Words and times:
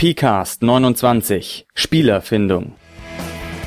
PCAST 0.00 0.62
29 0.62 1.66
Spielerfindung. 1.74 2.76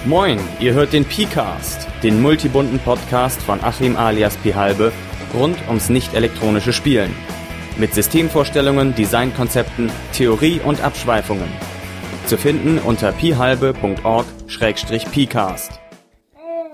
Moin, 0.06 0.40
ihr 0.62 0.72
hört 0.72 0.94
den 0.94 1.04
PCAST, 1.04 1.90
den 2.04 2.22
multibunten 2.22 2.80
Podcast 2.80 3.42
von 3.42 3.62
Achim 3.62 3.98
alias 3.98 4.38
Pihalbe 4.38 4.94
rund 5.34 5.58
ums 5.68 5.90
nicht 5.90 6.14
elektronische 6.14 6.72
Spielen. 6.72 7.14
Mit 7.76 7.94
Systemvorstellungen, 7.94 8.96
Designkonzepten, 8.96 9.92
Theorie 10.14 10.62
und 10.64 10.82
Abschweifungen. 10.82 11.52
Zu 12.28 12.38
finden 12.38 12.80
unter 12.80 13.12
pihalbe.org-pcast. 13.12 15.82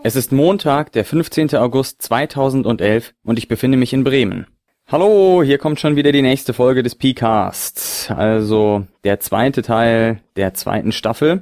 Es 0.04 0.16
ist 0.16 0.32
Montag, 0.32 0.92
der 0.92 1.04
15. 1.04 1.56
August 1.56 2.04
2011 2.04 3.16
und 3.24 3.40
ich 3.40 3.48
befinde 3.48 3.80
mich 3.80 3.92
in 3.92 4.04
Bremen. 4.04 4.46
Hallo, 4.90 5.44
hier 5.44 5.58
kommt 5.58 5.82
schon 5.82 5.98
wieder 5.98 6.14
die 6.14 6.22
nächste 6.22 6.54
Folge 6.54 6.82
des 6.82 6.96
P-Casts, 6.96 8.10
also 8.10 8.88
der 9.04 9.20
zweite 9.20 9.62
Teil 9.62 10.22
der 10.38 10.54
zweiten 10.54 10.94
Staffel. 10.94 11.42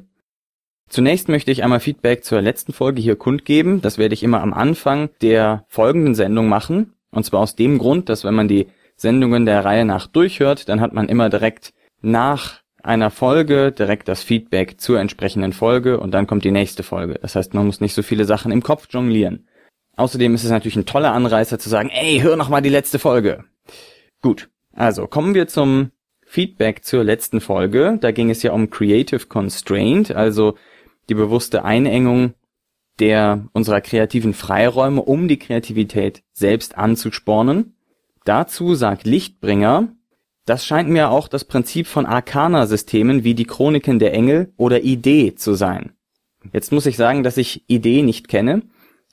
Zunächst 0.90 1.30
möchte 1.30 1.52
ich 1.52 1.63
einmal 1.63 1.80
Feedback 1.80 2.23
zur 2.23 2.41
letzten 2.41 2.73
Folge 2.73 3.03
hier 3.03 3.16
kundgeben. 3.16 3.84
Das 3.84 4.00
werde 4.00 4.16
ich 4.16 4.23
immer 4.23 4.41
am 4.41 4.52
Anfang 4.52 5.12
der 5.22 5.63
folgenden 5.67 6.16
Sendung 6.16 6.50
machen. 6.50 6.94
Und 7.12 7.23
zwar 7.23 7.41
aus 7.41 7.55
dem 7.55 7.77
Grund, 7.77 8.09
dass 8.09 8.23
wenn 8.23 8.34
man 8.34 8.48
die 8.48 8.66
Sendungen 8.95 9.45
der 9.45 9.64
Reihe 9.64 9.86
nach 9.86 10.08
durchhört, 10.08 10.67
dann 10.67 10.81
hat 10.81 10.94
man 10.94 11.08
immer 11.08 11.30
direkt 11.30 11.72
nach 12.02 12.62
einer 12.81 13.12
Folge 13.12 13.72
direkt 13.72 14.08
das 14.08 14.23
Feedback 14.23 14.81
zur 14.81 15.00
entsprechenden 15.00 15.53
Folge 15.53 16.00
und 16.00 16.16
dann 16.16 16.25
kommt 16.25 16.45
die 16.45 16.52
nächste 16.52 16.81
Folge. 16.81 17.20
Das 17.22 17.36
heißt, 17.36 17.53
man 17.53 17.67
muss 17.67 17.80
nicht 17.80 17.94
so 17.94 18.02
viele 18.02 18.25
Sachen 18.25 18.52
im 18.52 18.64
Kopf 18.64 18.88
jonglieren. 18.89 19.45
Außerdem 19.95 20.35
ist 20.35 20.44
es 20.44 20.49
natürlich 20.49 20.76
ein 20.76 20.85
toller 20.85 21.13
Anreißer 21.13 21.59
zu 21.59 21.70
sagen, 21.70 21.90
ey, 21.90 22.20
hör 22.20 22.36
noch 22.36 22.49
mal 22.49 22.62
die 22.62 22.70
letzte 22.70 22.99
Folge. 22.99 23.45
Gut, 24.22 24.49
also 24.73 25.08
kommen 25.08 25.34
wir 25.34 25.48
zum 25.48 25.91
Feedback 26.26 26.84
zur 26.84 27.03
letzten 27.03 27.40
Folge. 27.40 27.98
Da 28.02 28.12
ging 28.12 28.30
es 28.30 28.44
ja 28.44 28.52
um 28.52 28.70
Creative 28.70 29.27
Constraint, 29.27 30.12
also 30.12 30.55
die 31.09 31.13
bewusste 31.13 31.63
Einengung 31.63 32.34
der 33.00 33.47
unserer 33.53 33.81
kreativen 33.81 34.34
Freiräume, 34.34 35.02
um 35.02 35.28
die 35.28 35.38
Kreativität 35.38 36.23
selbst 36.34 36.78
anzuspornen. 36.78 37.75
Dazu 38.23 38.73
sagt 38.73 39.06
Lichtbringer, 39.06 39.89
das 40.45 40.66
scheint 40.66 40.89
mir 40.89 41.09
auch 41.09 41.28
das 41.28 41.44
Prinzip 41.44 41.88
von 41.88 42.06
Arcana-Systemen 42.06 43.23
wie 43.23 43.34
die 43.34 43.45
Chroniken 43.45 44.00
der 44.00 44.14
Engel 44.14 44.53
oder 44.58 44.84
Idee 44.84 45.36
zu 45.36 45.56
sein. 45.56 45.91
Jetzt 46.53 46.72
muss 46.72 46.86
ich 46.86 46.97
sagen, 46.97 47.23
dass 47.23 47.38
ich 47.38 47.64
Idee 47.67 48.03
nicht 48.03 48.28
kenne. 48.28 48.62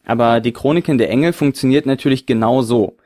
Aber 0.05 0.41
die 0.41 0.53
Chroniken 0.53 0.99
der 0.99 1.11
Engel 1.11 1.33
funktioniert 1.33 1.87
natürlich 1.87 2.27
genau 2.27 2.63
so. 2.63 2.97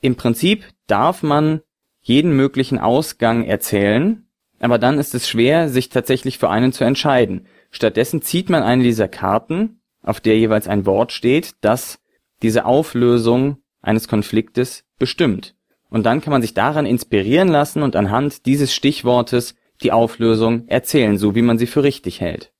Im 0.00 0.16
Prinzip 0.16 0.64
darf 0.86 1.22
man 1.22 1.60
jeden 2.00 2.36
möglichen 2.36 2.78
Ausgang 2.78 3.44
erzählen, 3.44 4.26
aber 4.60 4.78
dann 4.78 4.98
ist 4.98 5.14
es 5.14 5.28
schwer, 5.28 5.68
sich 5.68 5.88
tatsächlich 5.88 6.38
für 6.38 6.48
einen 6.48 6.72
zu 6.72 6.84
entscheiden. 6.84 7.46
Stattdessen 7.70 8.22
zieht 8.22 8.48
man 8.48 8.62
eine 8.62 8.84
dieser 8.84 9.08
Karten, 9.08 9.80
auf 10.02 10.20
der 10.20 10.38
jeweils 10.38 10.68
ein 10.68 10.86
Wort 10.86 11.12
steht, 11.12 11.54
das 11.60 11.98
diese 12.42 12.64
Auflösung 12.64 13.58
eines 13.82 14.08
Konfliktes 14.08 14.84
bestimmt. 14.98 15.54
Und 15.90 16.06
dann 16.06 16.20
kann 16.20 16.30
man 16.30 16.42
sich 16.42 16.54
daran 16.54 16.86
inspirieren 16.86 17.48
lassen 17.48 17.82
und 17.82 17.96
anhand 17.96 18.46
dieses 18.46 18.74
Stichwortes 18.74 19.56
die 19.82 19.92
Auflösung 19.92 20.68
erzählen, 20.68 21.18
so 21.18 21.34
wie 21.34 21.42
man 21.42 21.58
sie 21.58 21.66
für 21.66 21.82
richtig 21.82 22.20
hält. 22.20 22.52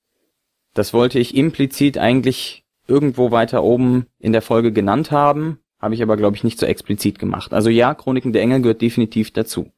Das 0.74 0.92
wollte 0.92 1.18
ich 1.18 1.34
implizit 1.34 1.98
eigentlich 1.98 2.65
irgendwo 2.88 3.30
weiter 3.30 3.62
oben 3.62 4.06
in 4.18 4.32
der 4.32 4.42
Folge 4.42 4.72
genannt 4.72 5.10
haben, 5.10 5.58
habe 5.80 5.94
ich 5.94 6.02
aber 6.02 6.16
glaube 6.16 6.36
ich 6.36 6.44
nicht 6.44 6.58
so 6.58 6.66
explizit 6.66 7.18
gemacht. 7.18 7.52
Also 7.52 7.70
ja, 7.70 7.94
Chroniken 7.94 8.32
der 8.32 8.42
Engel 8.42 8.62
gehört 8.62 8.82
definitiv 8.82 9.32
dazu. 9.32 9.70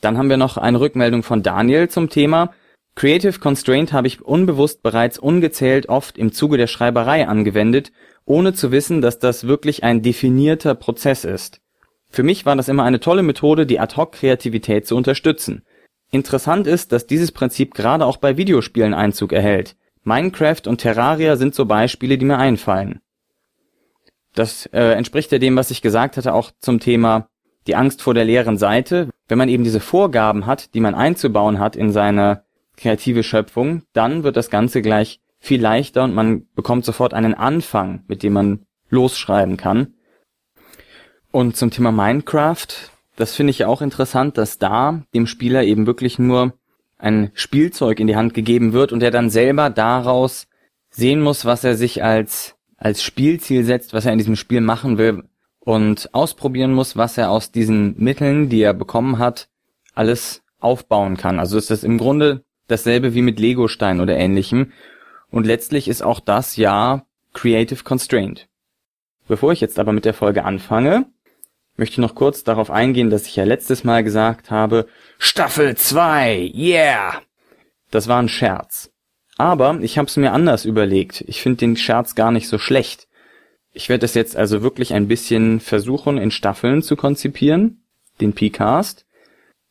Dann 0.00 0.16
haben 0.16 0.30
wir 0.30 0.36
noch 0.36 0.56
eine 0.56 0.80
Rückmeldung 0.80 1.22
von 1.22 1.42
Daniel 1.42 1.88
zum 1.88 2.08
Thema. 2.08 2.52
Creative 2.94 3.38
Constraint 3.38 3.92
habe 3.92 4.06
ich 4.06 4.22
unbewusst 4.22 4.82
bereits 4.82 5.18
ungezählt 5.18 5.88
oft 5.88 6.18
im 6.18 6.32
Zuge 6.32 6.56
der 6.56 6.66
Schreiberei 6.66 7.28
angewendet, 7.28 7.92
ohne 8.24 8.52
zu 8.52 8.72
wissen, 8.72 9.00
dass 9.00 9.18
das 9.18 9.46
wirklich 9.46 9.84
ein 9.84 10.02
definierter 10.02 10.74
Prozess 10.74 11.24
ist. 11.24 11.60
Für 12.08 12.22
mich 12.22 12.44
war 12.44 12.56
das 12.56 12.68
immer 12.68 12.84
eine 12.84 13.00
tolle 13.00 13.22
Methode, 13.22 13.66
die 13.66 13.78
Ad-hoc-Kreativität 13.78 14.86
zu 14.86 14.96
unterstützen. 14.96 15.62
Interessant 16.10 16.66
ist, 16.66 16.90
dass 16.92 17.06
dieses 17.06 17.30
Prinzip 17.30 17.74
gerade 17.74 18.04
auch 18.04 18.16
bei 18.16 18.36
Videospielen 18.36 18.94
Einzug 18.94 19.32
erhält. 19.32 19.76
Minecraft 20.04 20.62
und 20.66 20.78
Terraria 20.78 21.36
sind 21.36 21.54
so 21.54 21.66
Beispiele, 21.66 22.18
die 22.18 22.24
mir 22.24 22.38
einfallen. 22.38 23.00
Das 24.34 24.66
äh, 24.66 24.92
entspricht 24.92 25.32
ja 25.32 25.38
dem, 25.38 25.56
was 25.56 25.70
ich 25.70 25.82
gesagt 25.82 26.16
hatte, 26.16 26.34
auch 26.34 26.50
zum 26.60 26.80
Thema 26.80 27.28
die 27.66 27.74
Angst 27.74 28.02
vor 28.02 28.14
der 28.14 28.24
leeren 28.24 28.58
Seite. 28.58 29.08
Wenn 29.28 29.38
man 29.38 29.48
eben 29.48 29.64
diese 29.64 29.80
Vorgaben 29.80 30.46
hat, 30.46 30.74
die 30.74 30.80
man 30.80 30.94
einzubauen 30.94 31.58
hat 31.58 31.76
in 31.76 31.92
seine 31.92 32.44
kreative 32.76 33.22
Schöpfung, 33.22 33.82
dann 33.92 34.22
wird 34.22 34.36
das 34.36 34.50
Ganze 34.50 34.82
gleich 34.82 35.20
viel 35.38 35.60
leichter 35.60 36.04
und 36.04 36.14
man 36.14 36.46
bekommt 36.54 36.84
sofort 36.84 37.14
einen 37.14 37.34
Anfang, 37.34 38.04
mit 38.08 38.22
dem 38.22 38.32
man 38.32 38.66
losschreiben 38.88 39.56
kann. 39.56 39.94
Und 41.32 41.56
zum 41.56 41.70
Thema 41.70 41.92
Minecraft, 41.92 42.66
das 43.16 43.34
finde 43.34 43.50
ich 43.52 43.64
auch 43.64 43.82
interessant, 43.82 44.38
dass 44.38 44.58
da 44.58 45.02
dem 45.14 45.26
Spieler 45.26 45.62
eben 45.62 45.86
wirklich 45.86 46.18
nur 46.18 46.54
ein 47.00 47.30
Spielzeug 47.34 48.00
in 48.00 48.06
die 48.06 48.16
Hand 48.16 48.34
gegeben 48.34 48.72
wird 48.72 48.92
und 48.92 49.02
er 49.02 49.10
dann 49.10 49.30
selber 49.30 49.70
daraus 49.70 50.46
sehen 50.90 51.20
muss, 51.20 51.44
was 51.44 51.64
er 51.64 51.76
sich 51.76 52.02
als, 52.02 52.56
als 52.76 53.02
Spielziel 53.02 53.64
setzt, 53.64 53.92
was 53.94 54.06
er 54.06 54.12
in 54.12 54.18
diesem 54.18 54.36
Spiel 54.36 54.60
machen 54.60 54.98
will 54.98 55.24
und 55.60 56.12
ausprobieren 56.14 56.72
muss, 56.72 56.96
was 56.96 57.16
er 57.18 57.30
aus 57.30 57.52
diesen 57.52 57.94
Mitteln, 57.98 58.48
die 58.48 58.62
er 58.62 58.74
bekommen 58.74 59.18
hat, 59.18 59.48
alles 59.94 60.42
aufbauen 60.58 61.16
kann. 61.16 61.38
Also 61.38 61.58
ist 61.58 61.70
das 61.70 61.84
im 61.84 61.98
Grunde 61.98 62.44
dasselbe 62.66 63.14
wie 63.14 63.22
mit 63.22 63.38
Lego-Stein 63.38 64.00
oder 64.00 64.16
ähnlichem. 64.16 64.72
Und 65.30 65.46
letztlich 65.46 65.88
ist 65.88 66.02
auch 66.02 66.20
das 66.20 66.56
ja 66.56 67.04
Creative 67.32 67.84
Constraint. 67.84 68.48
Bevor 69.28 69.52
ich 69.52 69.60
jetzt 69.60 69.78
aber 69.78 69.92
mit 69.92 70.04
der 70.04 70.14
Folge 70.14 70.44
anfange, 70.44 71.06
möchte 71.76 72.00
noch 72.00 72.14
kurz 72.14 72.44
darauf 72.44 72.70
eingehen, 72.70 73.10
dass 73.10 73.26
ich 73.26 73.36
ja 73.36 73.44
letztes 73.44 73.84
Mal 73.84 74.04
gesagt 74.04 74.50
habe, 74.50 74.86
Staffel 75.18 75.76
2, 75.76 76.52
yeah! 76.54 77.22
Das 77.90 78.08
war 78.08 78.20
ein 78.20 78.28
Scherz. 78.28 78.90
Aber 79.36 79.78
ich 79.80 79.96
habe 79.96 80.06
es 80.06 80.16
mir 80.16 80.32
anders 80.32 80.64
überlegt. 80.64 81.24
Ich 81.26 81.40
finde 81.40 81.58
den 81.58 81.76
Scherz 81.76 82.14
gar 82.14 82.30
nicht 82.30 82.48
so 82.48 82.58
schlecht. 82.58 83.08
Ich 83.72 83.88
werde 83.88 84.04
es 84.04 84.14
jetzt 84.14 84.36
also 84.36 84.62
wirklich 84.62 84.92
ein 84.92 85.08
bisschen 85.08 85.60
versuchen, 85.60 86.18
in 86.18 86.30
Staffeln 86.30 86.82
zu 86.82 86.96
konzipieren, 86.96 87.82
den 88.20 88.32
P-Cast. 88.32 89.06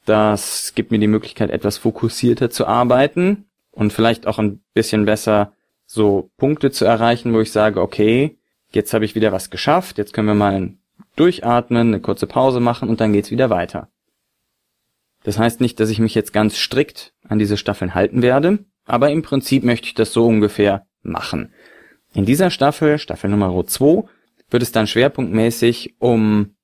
Das 0.05 0.73
gibt 0.73 0.91
mir 0.91 0.99
die 0.99 1.07
Möglichkeit, 1.07 1.51
etwas 1.51 1.77
fokussierter 1.77 2.49
zu 2.49 2.65
arbeiten 2.65 3.45
und 3.71 3.93
vielleicht 3.93 4.25
auch 4.25 4.39
ein 4.39 4.61
bisschen 4.73 5.05
besser 5.05 5.53
so 5.85 6.29
Punkte 6.37 6.71
zu 6.71 6.85
erreichen, 6.85 7.33
wo 7.33 7.41
ich 7.41 7.51
sage, 7.51 7.81
okay, 7.81 8.37
jetzt 8.71 8.93
habe 8.93 9.05
ich 9.05 9.15
wieder 9.15 9.31
was 9.31 9.49
geschafft, 9.49 9.97
jetzt 9.97 10.13
können 10.13 10.27
wir 10.27 10.35
mal 10.35 10.73
durchatmen, 11.19 11.89
eine 11.89 11.99
kurze 11.99 12.27
Pause 12.27 12.59
machen 12.59 12.89
und 12.89 13.01
dann 13.01 13.13
geht's 13.13 13.31
wieder 13.31 13.49
weiter. 13.49 13.89
Das 15.23 15.37
heißt 15.37 15.59
nicht, 15.61 15.79
dass 15.79 15.89
ich 15.89 15.99
mich 15.99 16.15
jetzt 16.15 16.33
ganz 16.33 16.57
strikt 16.57 17.13
an 17.27 17.39
diese 17.39 17.57
Staffeln 17.57 17.93
halten 17.93 18.21
werde, 18.21 18.59
aber 18.85 19.11
im 19.11 19.21
Prinzip 19.21 19.63
möchte 19.63 19.87
ich 19.87 19.93
das 19.93 20.13
so 20.13 20.25
ungefähr 20.25 20.85
machen. 21.01 21.53
In 22.13 22.25
dieser 22.25 22.49
Staffel, 22.49 22.97
Staffel 22.97 23.29
Nummer 23.29 23.65
2, 23.65 24.05
wird 24.49 24.63
es 24.63 24.71
dann 24.71 24.87
schwerpunktmäßig 24.87 25.95
um 25.99 26.55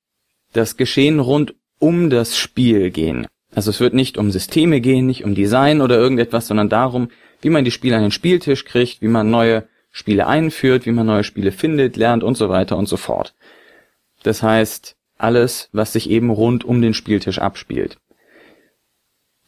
das 0.54 0.78
Geschehen 0.78 1.20
rund 1.20 1.56
um 1.80 2.10
das 2.10 2.38
Spiel 2.38 2.90
gehen. 2.90 3.28
Also 3.54 3.70
es 3.70 3.80
wird 3.80 3.94
nicht 3.94 4.18
um 4.18 4.32
Systeme 4.32 4.82
gehen, 4.82 5.06
nicht 5.06 5.24
um 5.24 5.36
Design 5.36 5.82
oder 5.82 5.98
irgendetwas, 5.98 6.48
sondern 6.48 6.70
darum, 6.70 7.10
wie 7.42 7.50
man 7.50 7.64
die 7.64 7.72
Spiele 7.72 7.96
an 7.96 8.02
den 8.02 8.12
Spieltisch 8.12 8.66
kriegt, 8.66 9.02
wie 9.02 9.08
man 9.08 9.30
neue 9.30 9.68
Spiele 9.92 10.28
einführt, 10.28 10.86
wie 10.86 10.92
man 10.92 11.06
neue 11.06 11.24
Spiele 11.24 11.52
findet, 11.52 11.96
lernt 11.96 12.24
und 12.24 12.36
so 12.36 12.50
weiter 12.50 12.76
und 12.76 12.88
so 12.88 12.98
fort. 12.98 13.34
Das 14.26 14.42
heißt, 14.42 14.96
alles, 15.20 15.70
was 15.72 15.94
sich 15.94 16.10
eben 16.10 16.32
rund 16.32 16.64
um 16.64 16.82
den 16.82 16.96
Spieltisch 16.96 17.38
abspielt. 17.38 18.00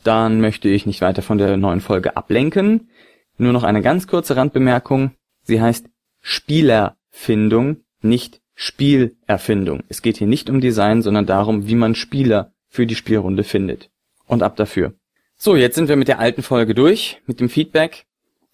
Dann 0.04 0.40
möchte 0.40 0.70
ich 0.70 0.86
nicht 0.86 1.02
weiter 1.02 1.24
von 1.24 1.40
der 1.40 1.58
neuen 1.58 1.82
Folge 1.82 2.16
ablenken. 2.16 2.92
Nur 3.40 3.54
noch 3.54 3.64
eine 3.64 3.82
ganz 3.82 4.06
kurze 4.06 4.36
Randbemerkung. 4.36 5.16
Sie 5.42 5.60
heißt 5.60 5.88
Spielerfindung, 6.22 7.78
nicht 8.04 8.40
Spielerfindung. 8.54 9.82
Es 9.90 10.04
geht 10.04 10.18
hier 10.18 10.28
nicht 10.28 10.48
um 10.48 10.62
Design, 10.62 11.02
sondern 11.02 11.26
darum, 11.26 11.68
wie 11.68 11.76
man 11.76 11.96
Spieler 11.96 12.54
für 12.70 12.86
die 12.86 12.96
Spielrunde 12.96 13.44
findet. 13.44 13.90
Und 14.28 14.44
ab 14.44 14.58
dafür. 14.58 14.94
So, 15.38 15.56
jetzt 15.56 15.74
sind 15.74 15.90
wir 15.90 15.96
mit 15.96 16.08
der 16.08 16.20
alten 16.20 16.44
Folge 16.44 16.76
durch, 16.76 17.20
mit 17.26 17.40
dem 17.40 17.50
Feedback. 17.50 18.06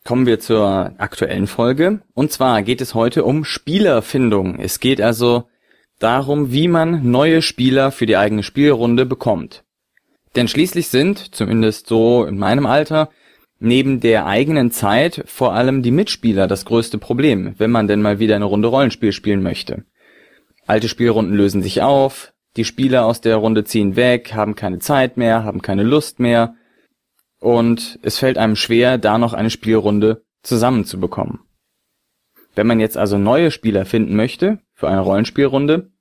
Kommen 0.06 0.26
wir 0.26 0.40
zur 0.40 0.94
aktuellen 1.00 1.48
Folge. 1.48 2.02
Und 2.14 2.32
zwar 2.32 2.64
geht 2.64 2.80
es 2.80 2.94
heute 2.94 3.26
um 3.26 3.44
Spielerfindung. 3.44 4.60
Es 4.60 4.80
geht 4.80 5.02
also 5.02 5.50
darum, 6.04 6.52
wie 6.52 6.68
man 6.68 7.10
neue 7.10 7.42
Spieler 7.42 7.92
für 7.92 8.06
die 8.06 8.18
eigene 8.18 8.44
Spielrunde 8.44 9.06
bekommt. 9.06 9.64
Denn 10.36 10.48
schließlich 10.48 10.90
sind, 10.90 11.34
zumindest 11.34 11.88
so 11.88 12.26
in 12.26 12.38
meinem 12.38 12.66
Alter, 12.66 13.10
neben 13.60 14.02
der 14.02 14.26
eigenen 14.26 14.72
Zeit 14.72 15.24
vor 15.26 15.54
allem 15.54 15.82
die 15.82 15.92
Mitspieler 15.92 16.48
das 16.48 16.66
größte 16.66 16.98
Problem, 16.98 17.56
wenn 17.58 17.72
man 17.72 17.88
denn 17.88 18.02
mal 18.02 18.20
wieder 18.20 18.36
eine 18.36 18.46
Runde 18.46 18.68
Rollenspiel 18.68 19.14
spielen 19.14 19.42
möchte. 19.42 19.86
Alte 20.68 20.90
Spielrunden 20.90 21.36
lösen 21.36 21.62
sich 21.62 21.82
auf, 21.82 22.34
die 22.58 22.66
Spieler 22.66 23.06
aus 23.06 23.22
der 23.22 23.38
Runde 23.38 23.64
ziehen 23.64 23.96
weg, 23.96 24.34
haben 24.34 24.56
keine 24.56 24.80
Zeit 24.80 25.18
mehr, 25.18 25.44
haben 25.44 25.62
keine 25.62 25.84
Lust 25.84 26.20
mehr. 26.20 26.56
und 27.40 28.00
es 28.04 28.20
fällt 28.20 28.38
einem 28.38 28.56
schwer, 28.56 28.98
da 28.98 29.18
noch 29.18 29.34
eine 29.34 29.50
Spielrunde 29.50 30.24
zusammenzubekommen. 30.44 31.42
Wenn 32.56 32.68
man 32.68 32.80
jetzt 32.80 32.98
also 32.98 33.18
neue 33.18 33.52
Spieler 33.52 33.86
finden 33.86 34.16
möchte 34.16 34.60
für 34.74 34.88
eine 34.88 35.02
Rollenspielrunde, 35.02 35.93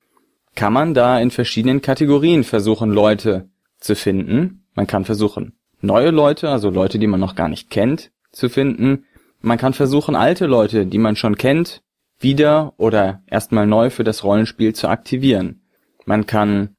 kann 0.55 0.73
man 0.73 0.95
da 0.95 1.19
in 1.19 1.31
verschiedenen 1.31 1.83
Kategorien 1.83 2.45
versuchen, 2.45 2.91
Leute 2.91 3.49
zu 3.79 3.97
finden. 3.97 4.67
Man 4.75 4.87
kann 4.87 5.05
versuchen, 5.05 5.55
neue 5.81 6.11
Leute, 6.11 6.49
also 6.49 6.71
Leute, 6.71 6.99
die 6.99 7.07
man 7.07 7.21
noch 7.21 7.35
gar 7.35 7.49
nicht 7.49 7.71
kennt, 7.71 8.11
zu 8.31 8.49
finden. 8.49 9.07
Man 9.41 9.59
kann 9.59 9.75
versuchen, 9.75 10.15
alte 10.15 10.47
Leute, 10.47 10.87
die 10.87 10.99
man 10.99 11.17
schon 11.17 11.37
kennt, 11.37 11.83
wieder 12.19 12.75
oder 12.77 13.23
erstmal 13.27 13.67
neu 13.67 13.91
für 13.91 14.05
das 14.05 14.25
Rollenspiel 14.25 14.75
zu 14.75 14.89
aktivieren. 14.89 15.63
Man 16.05 16.27
kann 16.27 16.77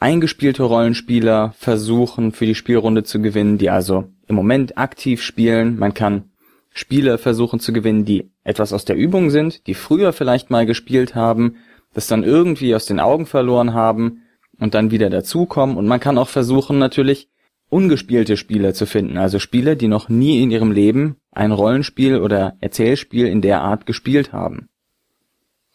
eingespielte 0.00 0.62
Rollenspieler 0.62 1.52
versuchen, 1.58 2.32
für 2.32 2.46
die 2.46 2.54
Spielrunde 2.54 3.02
zu 3.02 3.20
gewinnen, 3.20 3.58
die 3.58 3.70
also 3.70 4.08
im 4.26 4.36
Moment 4.36 4.78
aktiv 4.78 5.22
spielen. 5.22 5.78
Man 5.78 5.94
kann 5.94 6.30
Spieler 6.70 7.18
versuchen 7.18 7.60
zu 7.60 7.72
gewinnen, 7.72 8.04
die 8.04 8.30
etwas 8.44 8.72
aus 8.72 8.84
der 8.84 8.96
Übung 8.96 9.30
sind, 9.30 9.66
die 9.66 9.74
früher 9.74 10.12
vielleicht 10.12 10.50
mal 10.50 10.66
gespielt 10.66 11.14
haben, 11.14 11.56
das 11.94 12.06
dann 12.06 12.24
irgendwie 12.24 12.74
aus 12.74 12.86
den 12.86 13.00
Augen 13.00 13.26
verloren 13.26 13.74
haben 13.74 14.22
und 14.58 14.74
dann 14.74 14.90
wieder 14.90 15.10
dazukommen. 15.10 15.76
Und 15.76 15.86
man 15.86 16.00
kann 16.00 16.18
auch 16.18 16.28
versuchen, 16.28 16.78
natürlich 16.78 17.28
ungespielte 17.70 18.36
Spieler 18.36 18.72
zu 18.74 18.86
finden, 18.86 19.18
also 19.18 19.38
Spieler, 19.38 19.76
die 19.76 19.88
noch 19.88 20.08
nie 20.08 20.42
in 20.42 20.50
ihrem 20.50 20.72
Leben 20.72 21.16
ein 21.32 21.52
Rollenspiel 21.52 22.18
oder 22.18 22.56
Erzählspiel 22.60 23.26
in 23.26 23.42
der 23.42 23.60
Art 23.60 23.84
gespielt 23.84 24.32
haben. 24.32 24.68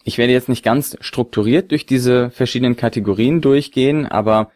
Ich 0.04 0.18
werde 0.18 0.34
jetzt 0.34 0.50
nicht 0.50 0.64
ganz 0.64 0.98
strukturiert 1.00 1.72
durch 1.72 1.86
diese 1.86 2.30
verschiedenen 2.32 2.76
Kategorien 2.76 3.42
durchgehen, 3.42 4.08
aber 4.08 4.52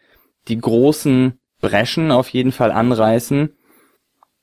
die 0.48 0.58
großen 0.58 1.38
Breschen 1.60 2.10
auf 2.10 2.28
jeden 2.28 2.52
Fall 2.52 2.70
anreißen, 2.70 3.56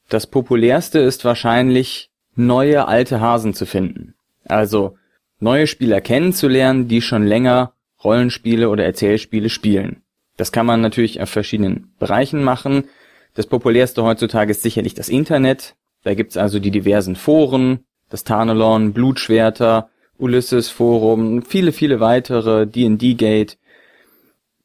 das 0.10 0.28
populärste 0.28 1.00
ist 1.00 1.26
wahrscheinlich, 1.26 2.10
neue 2.36 2.88
alte 2.88 3.22
Hasen 3.22 3.54
zu 3.54 3.66
finden. 3.66 4.16
Also 4.46 4.98
neue 5.40 5.68
Spieler 5.68 6.02
kennenzulernen, 6.02 6.88
die 6.88 7.02
schon 7.02 7.26
länger 7.26 7.74
Rollenspiele 8.04 8.70
oder 8.70 8.86
Erzählspiele 8.86 9.50
spielen. 9.50 10.02
Das 10.38 10.52
kann 10.52 10.66
man 10.66 10.82
natürlich 10.82 11.22
auf 11.22 11.30
verschiedenen 11.30 11.94
Bereichen 12.00 12.44
machen. 12.44 12.86
Das 13.34 13.48
populärste 13.48 14.04
heutzutage 14.04 14.52
ist 14.52 14.62
sicherlich 14.62 14.94
das 14.94 15.10
Internet. 15.10 15.76
Da 16.04 16.14
gibt's 16.14 16.38
also 16.38 16.60
die 16.60 16.72
diversen 16.72 17.16
Foren, 17.16 17.80
das 18.10 18.24
Tarnelon, 18.24 18.94
Blutschwerter, 18.94 19.90
Ulysses 20.18 20.70
Forum, 20.70 21.42
viele, 21.42 21.72
viele 21.72 22.00
weitere, 22.00 22.68
D&D 22.68 23.16
Gate. 23.16 23.58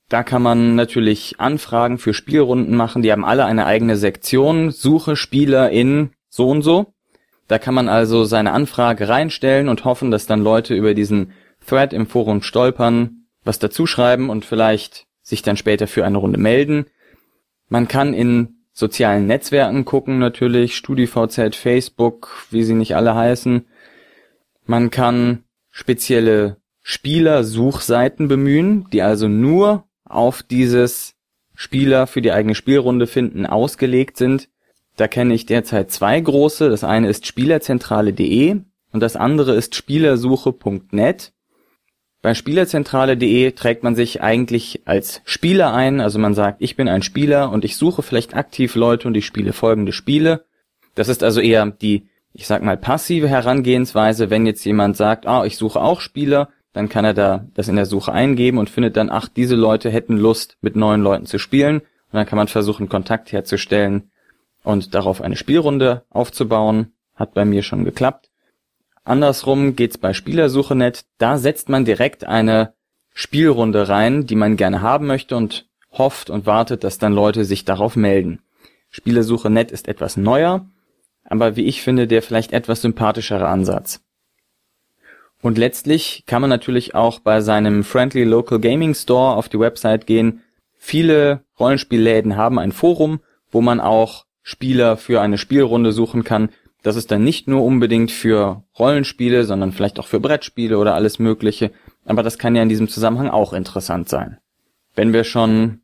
Da 0.08 0.22
kann 0.22 0.42
man 0.42 0.74
natürlich 0.74 1.36
Anfragen 1.38 1.98
für 1.98 2.14
Spielrunden 2.14 2.76
machen. 2.76 3.02
Die 3.02 3.12
haben 3.12 3.24
alle 3.24 3.44
eine 3.44 3.66
eigene 3.66 3.96
Sektion. 3.96 4.70
Suche 4.70 5.16
Spieler 5.16 5.70
in 5.70 6.10
so 6.28 6.48
und 6.48 6.62
so. 6.62 6.92
Da 7.50 7.58
kann 7.58 7.74
man 7.74 7.88
also 7.88 8.22
seine 8.22 8.52
Anfrage 8.52 9.08
reinstellen 9.08 9.68
und 9.68 9.84
hoffen, 9.84 10.12
dass 10.12 10.24
dann 10.24 10.40
Leute 10.40 10.76
über 10.76 10.94
diesen 10.94 11.32
Thread 11.66 11.92
im 11.92 12.06
Forum 12.06 12.42
stolpern, 12.42 13.24
was 13.42 13.58
dazuschreiben 13.58 14.30
und 14.30 14.44
vielleicht 14.44 15.08
sich 15.20 15.42
dann 15.42 15.56
später 15.56 15.88
für 15.88 16.04
eine 16.04 16.18
Runde 16.18 16.38
melden. 16.38 16.86
Man 17.68 17.88
kann 17.88 18.14
in 18.14 18.60
sozialen 18.72 19.26
Netzwerken 19.26 19.84
gucken 19.84 20.20
natürlich, 20.20 20.76
StudiVZ, 20.76 21.56
Facebook, 21.56 22.46
wie 22.52 22.62
sie 22.62 22.74
nicht 22.74 22.94
alle 22.94 23.16
heißen. 23.16 23.66
Man 24.64 24.92
kann 24.92 25.42
spezielle 25.70 26.58
Spielersuchseiten 26.82 28.28
bemühen, 28.28 28.86
die 28.92 29.02
also 29.02 29.26
nur 29.26 29.88
auf 30.04 30.44
dieses 30.44 31.16
Spieler 31.56 32.06
für 32.06 32.22
die 32.22 32.30
eigene 32.30 32.54
Spielrunde 32.54 33.08
finden 33.08 33.44
ausgelegt 33.44 34.18
sind. 34.18 34.48
Da 34.96 35.08
kenne 35.08 35.34
ich 35.34 35.46
derzeit 35.46 35.90
zwei 35.90 36.20
große. 36.20 36.68
Das 36.68 36.84
eine 36.84 37.08
ist 37.08 37.26
spielerzentrale.de 37.26 38.60
und 38.92 39.00
das 39.00 39.16
andere 39.16 39.54
ist 39.54 39.74
spielersuche.net. 39.74 41.32
Bei 42.22 42.34
spielerzentrale.de 42.34 43.52
trägt 43.52 43.82
man 43.82 43.94
sich 43.94 44.20
eigentlich 44.20 44.82
als 44.84 45.22
Spieler 45.24 45.72
ein, 45.72 46.00
also 46.00 46.18
man 46.18 46.34
sagt, 46.34 46.60
ich 46.60 46.76
bin 46.76 46.86
ein 46.86 47.02
Spieler 47.02 47.50
und 47.50 47.64
ich 47.64 47.78
suche 47.78 48.02
vielleicht 48.02 48.36
aktiv 48.36 48.74
Leute 48.74 49.08
und 49.08 49.16
ich 49.16 49.24
spiele 49.24 49.54
folgende 49.54 49.92
Spiele. 49.92 50.44
Das 50.94 51.08
ist 51.08 51.22
also 51.22 51.40
eher 51.40 51.64
die, 51.64 52.08
ich 52.34 52.46
sag 52.46 52.62
mal, 52.62 52.76
passive 52.76 53.26
Herangehensweise, 53.26 54.28
wenn 54.28 54.44
jetzt 54.44 54.64
jemand 54.64 54.98
sagt, 54.98 55.26
ah, 55.26 55.46
ich 55.46 55.56
suche 55.56 55.80
auch 55.80 56.02
Spieler, 56.02 56.50
dann 56.74 56.90
kann 56.90 57.06
er 57.06 57.14
da 57.14 57.46
das 57.54 57.68
in 57.68 57.76
der 57.76 57.86
Suche 57.86 58.12
eingeben 58.12 58.58
und 58.58 58.68
findet 58.68 58.98
dann, 58.98 59.08
ach, 59.08 59.28
diese 59.28 59.56
Leute 59.56 59.88
hätten 59.88 60.18
Lust, 60.18 60.58
mit 60.60 60.76
neuen 60.76 61.00
Leuten 61.00 61.24
zu 61.24 61.38
spielen. 61.38 61.78
Und 61.78 62.16
dann 62.16 62.26
kann 62.26 62.36
man 62.36 62.48
versuchen, 62.48 62.90
Kontakt 62.90 63.32
herzustellen 63.32 64.10
und 64.64 64.94
darauf 64.94 65.20
eine 65.20 65.36
Spielrunde 65.36 66.04
aufzubauen. 66.10 66.92
Hat 67.14 67.34
bei 67.34 67.44
mir 67.44 67.62
schon 67.62 67.84
geklappt. 67.84 68.30
Andersrum 69.04 69.76
geht's 69.76 69.98
bei 69.98 70.12
Spielersuche.net. 70.12 71.04
Da 71.18 71.38
setzt 71.38 71.68
man 71.68 71.84
direkt 71.84 72.24
eine 72.24 72.74
Spielrunde 73.12 73.88
rein, 73.88 74.26
die 74.26 74.36
man 74.36 74.56
gerne 74.56 74.82
haben 74.82 75.06
möchte 75.06 75.36
und 75.36 75.66
hofft 75.90 76.30
und 76.30 76.46
wartet, 76.46 76.84
dass 76.84 76.98
dann 76.98 77.12
Leute 77.12 77.44
sich 77.44 77.64
darauf 77.64 77.96
melden. 77.96 78.40
Spielersuche.net 78.90 79.70
ist 79.70 79.88
etwas 79.88 80.16
neuer, 80.16 80.66
aber 81.24 81.56
wie 81.56 81.64
ich 81.66 81.82
finde, 81.82 82.06
der 82.06 82.22
vielleicht 82.22 82.52
etwas 82.52 82.82
sympathischere 82.82 83.48
Ansatz. 83.48 84.00
Und 85.42 85.58
letztlich 85.58 86.24
kann 86.26 86.42
man 86.42 86.50
natürlich 86.50 86.94
auch 86.94 87.20
bei 87.20 87.40
seinem 87.40 87.82
Friendly 87.82 88.24
Local 88.24 88.60
Gaming 88.60 88.94
Store 88.94 89.36
auf 89.36 89.48
die 89.48 89.58
Website 89.58 90.06
gehen. 90.06 90.42
Viele 90.76 91.44
Rollenspielläden 91.58 92.36
haben 92.36 92.58
ein 92.58 92.72
Forum, 92.72 93.20
wo 93.50 93.60
man 93.60 93.80
auch 93.80 94.26
Spieler 94.42 94.96
für 94.96 95.20
eine 95.20 95.38
Spielrunde 95.38 95.92
suchen 95.92 96.24
kann. 96.24 96.50
Das 96.82 96.96
ist 96.96 97.10
dann 97.10 97.24
nicht 97.24 97.46
nur 97.46 97.64
unbedingt 97.64 98.10
für 98.10 98.64
Rollenspiele, 98.78 99.44
sondern 99.44 99.72
vielleicht 99.72 99.98
auch 100.00 100.06
für 100.06 100.20
Brettspiele 100.20 100.78
oder 100.78 100.94
alles 100.94 101.18
Mögliche. 101.18 101.72
Aber 102.06 102.22
das 102.22 102.38
kann 102.38 102.56
ja 102.56 102.62
in 102.62 102.68
diesem 102.68 102.88
Zusammenhang 102.88 103.28
auch 103.28 103.52
interessant 103.52 104.08
sein. 104.08 104.38
Wenn 104.94 105.12
wir 105.12 105.24
schon 105.24 105.80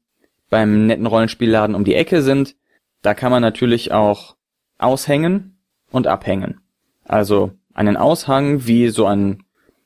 beim 0.49 0.87
netten 0.87 1.07
Rollenspielladen 1.07 1.75
um 1.75 1.85
die 1.85 1.95
Ecke 1.95 2.23
sind, 2.23 2.57
da 3.03 3.15
kann 3.15 3.31
man 3.31 3.43
natürlich 3.43 3.93
auch 3.93 4.37
aushängen 4.79 5.59
und 5.91 6.07
abhängen. 6.07 6.61
Also 7.05 7.53
einen 7.75 7.97
Aushang 7.97 8.67
wie 8.67 8.89
so 8.89 9.07
ein 9.07 9.45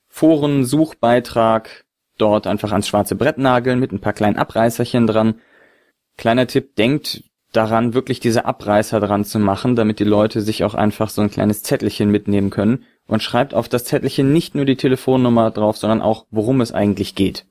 Foren-Suchbeitrag 0.09 1.85
dort 2.19 2.47
einfach 2.47 2.73
ans 2.73 2.89
schwarze 2.89 3.15
Brett 3.15 3.39
nageln 3.39 3.81
mit 3.81 3.93
ein 3.93 4.01
paar 4.01 4.13
kleinen 4.13 4.37
Abreißerchen 4.37 5.07
dran. 5.07 5.41
Kleiner 6.17 6.47
Tipp, 6.47 6.77
denkt 6.77 7.25
daran, 7.52 7.94
wirklich 7.94 8.20
diese 8.20 8.44
Abreißer 8.44 9.00
dran 9.00 9.25
zu 9.25 9.38
machen, 9.38 9.76
damit 9.76 9.99
die 9.99 10.05
Leute 10.05 10.41
sich 10.41 10.64
auch 10.64 10.75
einfach 10.75 11.11
so 11.11 11.23
ein 11.23 11.31
kleines 11.31 11.62
Zettelchen 11.62 12.11
mitnehmen 12.11 12.50
können 12.50 12.85
und 13.07 13.23
schreibt 13.23 13.54
auf 13.54 13.69
das 13.69 13.85
Zettelchen 13.85 14.33
nicht 14.33 14.54
nur 14.54 14.64
die 14.64 14.76
Telefonnummer 14.76 15.50
drauf, 15.50 15.76
sondern 15.76 16.02
auch, 16.02 16.26
worum 16.30 16.61
es 16.61 16.73
eigentlich 16.73 17.14
geht. 17.14 17.47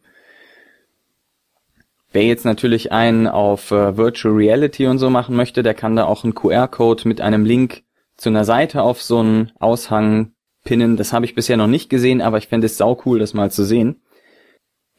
Wer 2.11 2.23
jetzt 2.23 2.45
natürlich 2.45 2.91
einen 2.91 3.27
auf 3.27 3.71
äh, 3.71 3.95
Virtual 3.95 4.33
Reality 4.33 4.87
und 4.87 4.97
so 4.97 5.09
machen 5.09 5.35
möchte, 5.35 5.61
der 5.61 5.75
kann 5.75 5.95
da 5.95 6.05
auch 6.05 6.23
einen 6.23 6.33
QR-Code 6.33 7.07
mit 7.07 7.21
einem 7.21 7.45
Link 7.45 7.83
zu 8.17 8.29
einer 8.29 8.45
Seite 8.45 8.81
auf 8.81 9.01
so 9.01 9.19
einen 9.19 9.51
Aushang 9.59 10.31
pinnen. 10.63 10.97
Das 10.97 11.13
habe 11.13 11.25
ich 11.25 11.35
bisher 11.35 11.57
noch 11.57 11.67
nicht 11.67 11.89
gesehen, 11.89 12.21
aber 12.21 12.37
ich 12.37 12.47
fände 12.47 12.65
es 12.65 12.77
sau 12.77 12.99
cool, 13.05 13.19
das 13.19 13.33
mal 13.33 13.51
zu 13.51 13.63
sehen. 13.63 14.01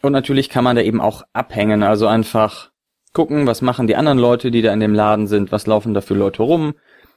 Und 0.03 0.13
natürlich 0.13 0.49
kann 0.49 0.65
man 0.65 0.77
da 0.77 0.83
eben 0.83 1.01
auch 1.01 1.25
abhängen, 1.33 1.83
also 1.83 2.07
einfach 2.07 2.70
gucken, 3.13 3.47
was 3.47 3.63
machen 3.63 3.87
die 3.87 3.97
anderen 3.97 4.19
Leute, 4.19 4.51
die 4.51 4.63
da 4.63 4.73
in 4.73 4.81
dem 4.81 4.95
Laden 4.95 5.27
sind, 5.27 5.53
was 5.53 5.67
laufen 5.67 5.95
da 5.95 6.01
für 6.01 6.15
Leute 6.15 6.43
rum. 6.43 6.75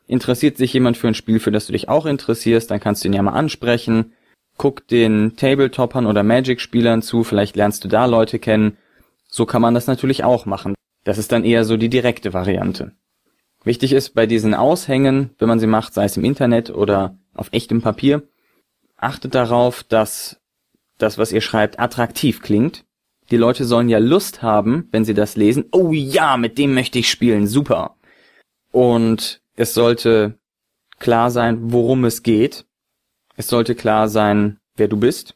Interessiert 0.07 0.57
sich 0.57 0.73
jemand 0.73 0.97
für 0.97 1.07
ein 1.07 1.13
Spiel, 1.13 1.39
für 1.39 1.51
das 1.51 1.67
du 1.67 1.73
dich 1.73 1.89
auch 1.89 2.05
interessierst, 2.05 2.69
dann 2.69 2.79
kannst 2.79 3.03
du 3.03 3.07
ihn 3.07 3.13
ja 3.13 3.21
mal 3.21 3.33
ansprechen. 3.33 4.13
Guck 4.57 4.87
den 4.87 5.35
Tabletoppern 5.35 6.05
oder 6.05 6.23
Magic-Spielern 6.23 7.01
zu, 7.01 7.23
vielleicht 7.23 7.55
lernst 7.55 7.83
du 7.83 7.87
da 7.87 8.05
Leute 8.05 8.39
kennen. 8.39 8.77
So 9.27 9.45
kann 9.45 9.61
man 9.61 9.73
das 9.73 9.87
natürlich 9.87 10.23
auch 10.23 10.45
machen. 10.45 10.75
Das 11.03 11.17
ist 11.17 11.31
dann 11.31 11.43
eher 11.43 11.65
so 11.65 11.77
die 11.77 11.89
direkte 11.89 12.33
Variante. 12.33 12.91
Wichtig 13.63 13.93
ist 13.93 14.09
bei 14.13 14.25
diesen 14.25 14.53
Aushängen, 14.53 15.31
wenn 15.39 15.47
man 15.47 15.59
sie 15.59 15.67
macht, 15.67 15.93
sei 15.93 16.05
es 16.05 16.17
im 16.17 16.25
Internet 16.25 16.69
oder 16.69 17.17
auf 17.33 17.49
echtem 17.51 17.81
Papier, 17.81 18.23
achtet 18.97 19.35
darauf, 19.35 19.83
dass 19.83 20.39
das, 20.97 21.17
was 21.17 21.31
ihr 21.31 21.41
schreibt, 21.41 21.79
attraktiv 21.79 22.41
klingt. 22.41 22.85
Die 23.33 23.37
Leute 23.37 23.65
sollen 23.65 23.89
ja 23.89 23.97
Lust 23.97 24.43
haben, 24.43 24.87
wenn 24.91 25.05
sie 25.05 25.15
das 25.15 25.35
lesen. 25.35 25.65
Oh 25.71 25.91
ja, 25.91 26.37
mit 26.37 26.59
dem 26.59 26.75
möchte 26.75 26.99
ich 26.99 27.09
spielen, 27.09 27.47
super. 27.47 27.95
Und 28.71 29.41
es 29.55 29.73
sollte 29.73 30.37
klar 30.99 31.31
sein, 31.31 31.71
worum 31.71 32.05
es 32.05 32.21
geht. 32.21 32.67
Es 33.35 33.47
sollte 33.47 33.73
klar 33.73 34.07
sein, 34.07 34.59
wer 34.75 34.87
du 34.87 34.97
bist. 34.97 35.35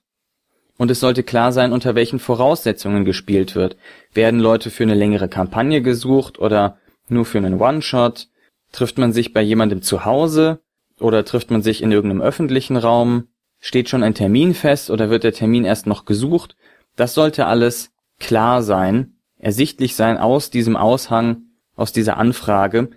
Und 0.77 0.91
es 0.91 0.99
sollte 0.99 1.23
klar 1.23 1.51
sein, 1.51 1.73
unter 1.73 1.95
welchen 1.95 2.19
Voraussetzungen 2.19 3.03
gespielt 3.03 3.55
wird. 3.55 3.77
Werden 4.13 4.41
Leute 4.41 4.69
für 4.69 4.83
eine 4.83 4.93
längere 4.93 5.27
Kampagne 5.27 5.81
gesucht 5.81 6.37
oder 6.37 6.77
nur 7.09 7.25
für 7.25 7.39
einen 7.39 7.59
One-Shot? 7.59 8.27
Trifft 8.73 8.99
man 8.99 9.11
sich 9.11 9.33
bei 9.33 9.41
jemandem 9.41 9.81
zu 9.81 10.05
Hause 10.05 10.59
oder 10.99 11.25
trifft 11.25 11.49
man 11.49 11.63
sich 11.63 11.81
in 11.81 11.91
irgendeinem 11.91 12.21
öffentlichen 12.21 12.77
Raum? 12.77 13.29
Steht 13.59 13.89
schon 13.89 14.03
ein 14.03 14.13
Termin 14.13 14.53
fest 14.53 14.91
oder 14.91 15.09
wird 15.09 15.23
der 15.23 15.33
Termin 15.33 15.65
erst 15.65 15.87
noch 15.87 16.05
gesucht? 16.05 16.55
Das 16.97 17.13
sollte 17.13 17.45
alles 17.45 17.91
klar 18.19 18.61
sein, 18.63 19.13
ersichtlich 19.37 19.95
sein 19.95 20.17
aus 20.17 20.49
diesem 20.49 20.75
Aushang, 20.75 21.43
aus 21.75 21.93
dieser 21.93 22.17
Anfrage, 22.17 22.89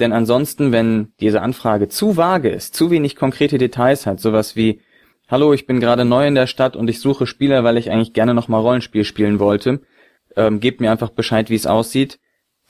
Denn 0.00 0.14
ansonsten, 0.14 0.72
wenn 0.72 1.12
diese 1.20 1.42
Anfrage 1.42 1.86
zu 1.86 2.16
vage 2.16 2.48
ist, 2.48 2.74
zu 2.74 2.90
wenig 2.90 3.14
konkrete 3.14 3.58
Details 3.58 4.06
hat, 4.06 4.20
sowas 4.20 4.56
wie 4.56 4.80
Hallo, 5.28 5.52
ich 5.52 5.66
bin 5.66 5.80
gerade 5.80 6.06
neu 6.06 6.26
in 6.26 6.34
der 6.34 6.46
Stadt 6.46 6.76
und 6.76 6.88
ich 6.88 6.98
suche 6.98 7.26
Spieler, 7.26 7.62
weil 7.62 7.76
ich 7.76 7.90
eigentlich 7.90 8.14
gerne 8.14 8.32
nochmal 8.32 8.62
Rollenspiel 8.62 9.04
spielen 9.04 9.38
wollte. 9.38 9.80
Ähm, 10.34 10.60
gebt 10.60 10.80
mir 10.80 10.90
einfach 10.90 11.10
Bescheid, 11.10 11.50
wie 11.50 11.54
es 11.54 11.66
aussieht. 11.66 12.18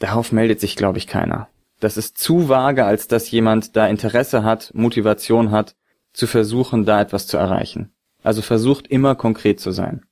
Darauf 0.00 0.32
meldet 0.32 0.60
sich, 0.60 0.74
glaube 0.74 0.98
ich, 0.98 1.06
keiner. 1.06 1.48
Das 1.80 1.96
ist 1.96 2.18
zu 2.18 2.48
vage, 2.48 2.84
als 2.84 3.06
dass 3.06 3.30
jemand 3.30 3.76
da 3.76 3.86
Interesse 3.86 4.42
hat, 4.42 4.72
Motivation 4.74 5.52
hat, 5.52 5.76
zu 6.12 6.26
versuchen, 6.26 6.84
da 6.84 7.00
etwas 7.00 7.28
zu 7.28 7.36
erreichen. 7.36 7.92
Also 8.22 8.42
versucht 8.42 8.88
immer 8.88 9.14
konkret 9.14 9.60
zu 9.60 9.70
sein. 9.70 10.02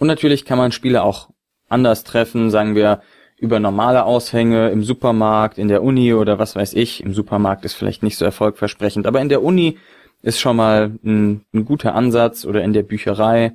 Und 0.00 0.06
natürlich 0.06 0.46
kann 0.46 0.56
man 0.56 0.72
Spiele 0.72 1.02
auch 1.02 1.28
anders 1.68 2.04
treffen, 2.04 2.50
sagen 2.50 2.74
wir 2.74 3.02
über 3.36 3.60
normale 3.60 4.04
Aushänge 4.04 4.70
im 4.70 4.82
Supermarkt, 4.82 5.58
in 5.58 5.68
der 5.68 5.82
Uni 5.82 6.14
oder 6.14 6.38
was 6.38 6.56
weiß 6.56 6.72
ich. 6.72 7.02
Im 7.02 7.12
Supermarkt 7.12 7.66
ist 7.66 7.74
vielleicht 7.74 8.02
nicht 8.02 8.16
so 8.16 8.24
erfolgversprechend, 8.24 9.06
aber 9.06 9.20
in 9.20 9.28
der 9.28 9.42
Uni 9.42 9.78
ist 10.22 10.40
schon 10.40 10.56
mal 10.56 10.92
ein, 11.04 11.44
ein 11.52 11.66
guter 11.66 11.94
Ansatz 11.94 12.46
oder 12.46 12.62
in 12.62 12.72
der 12.72 12.82
Bücherei. 12.82 13.52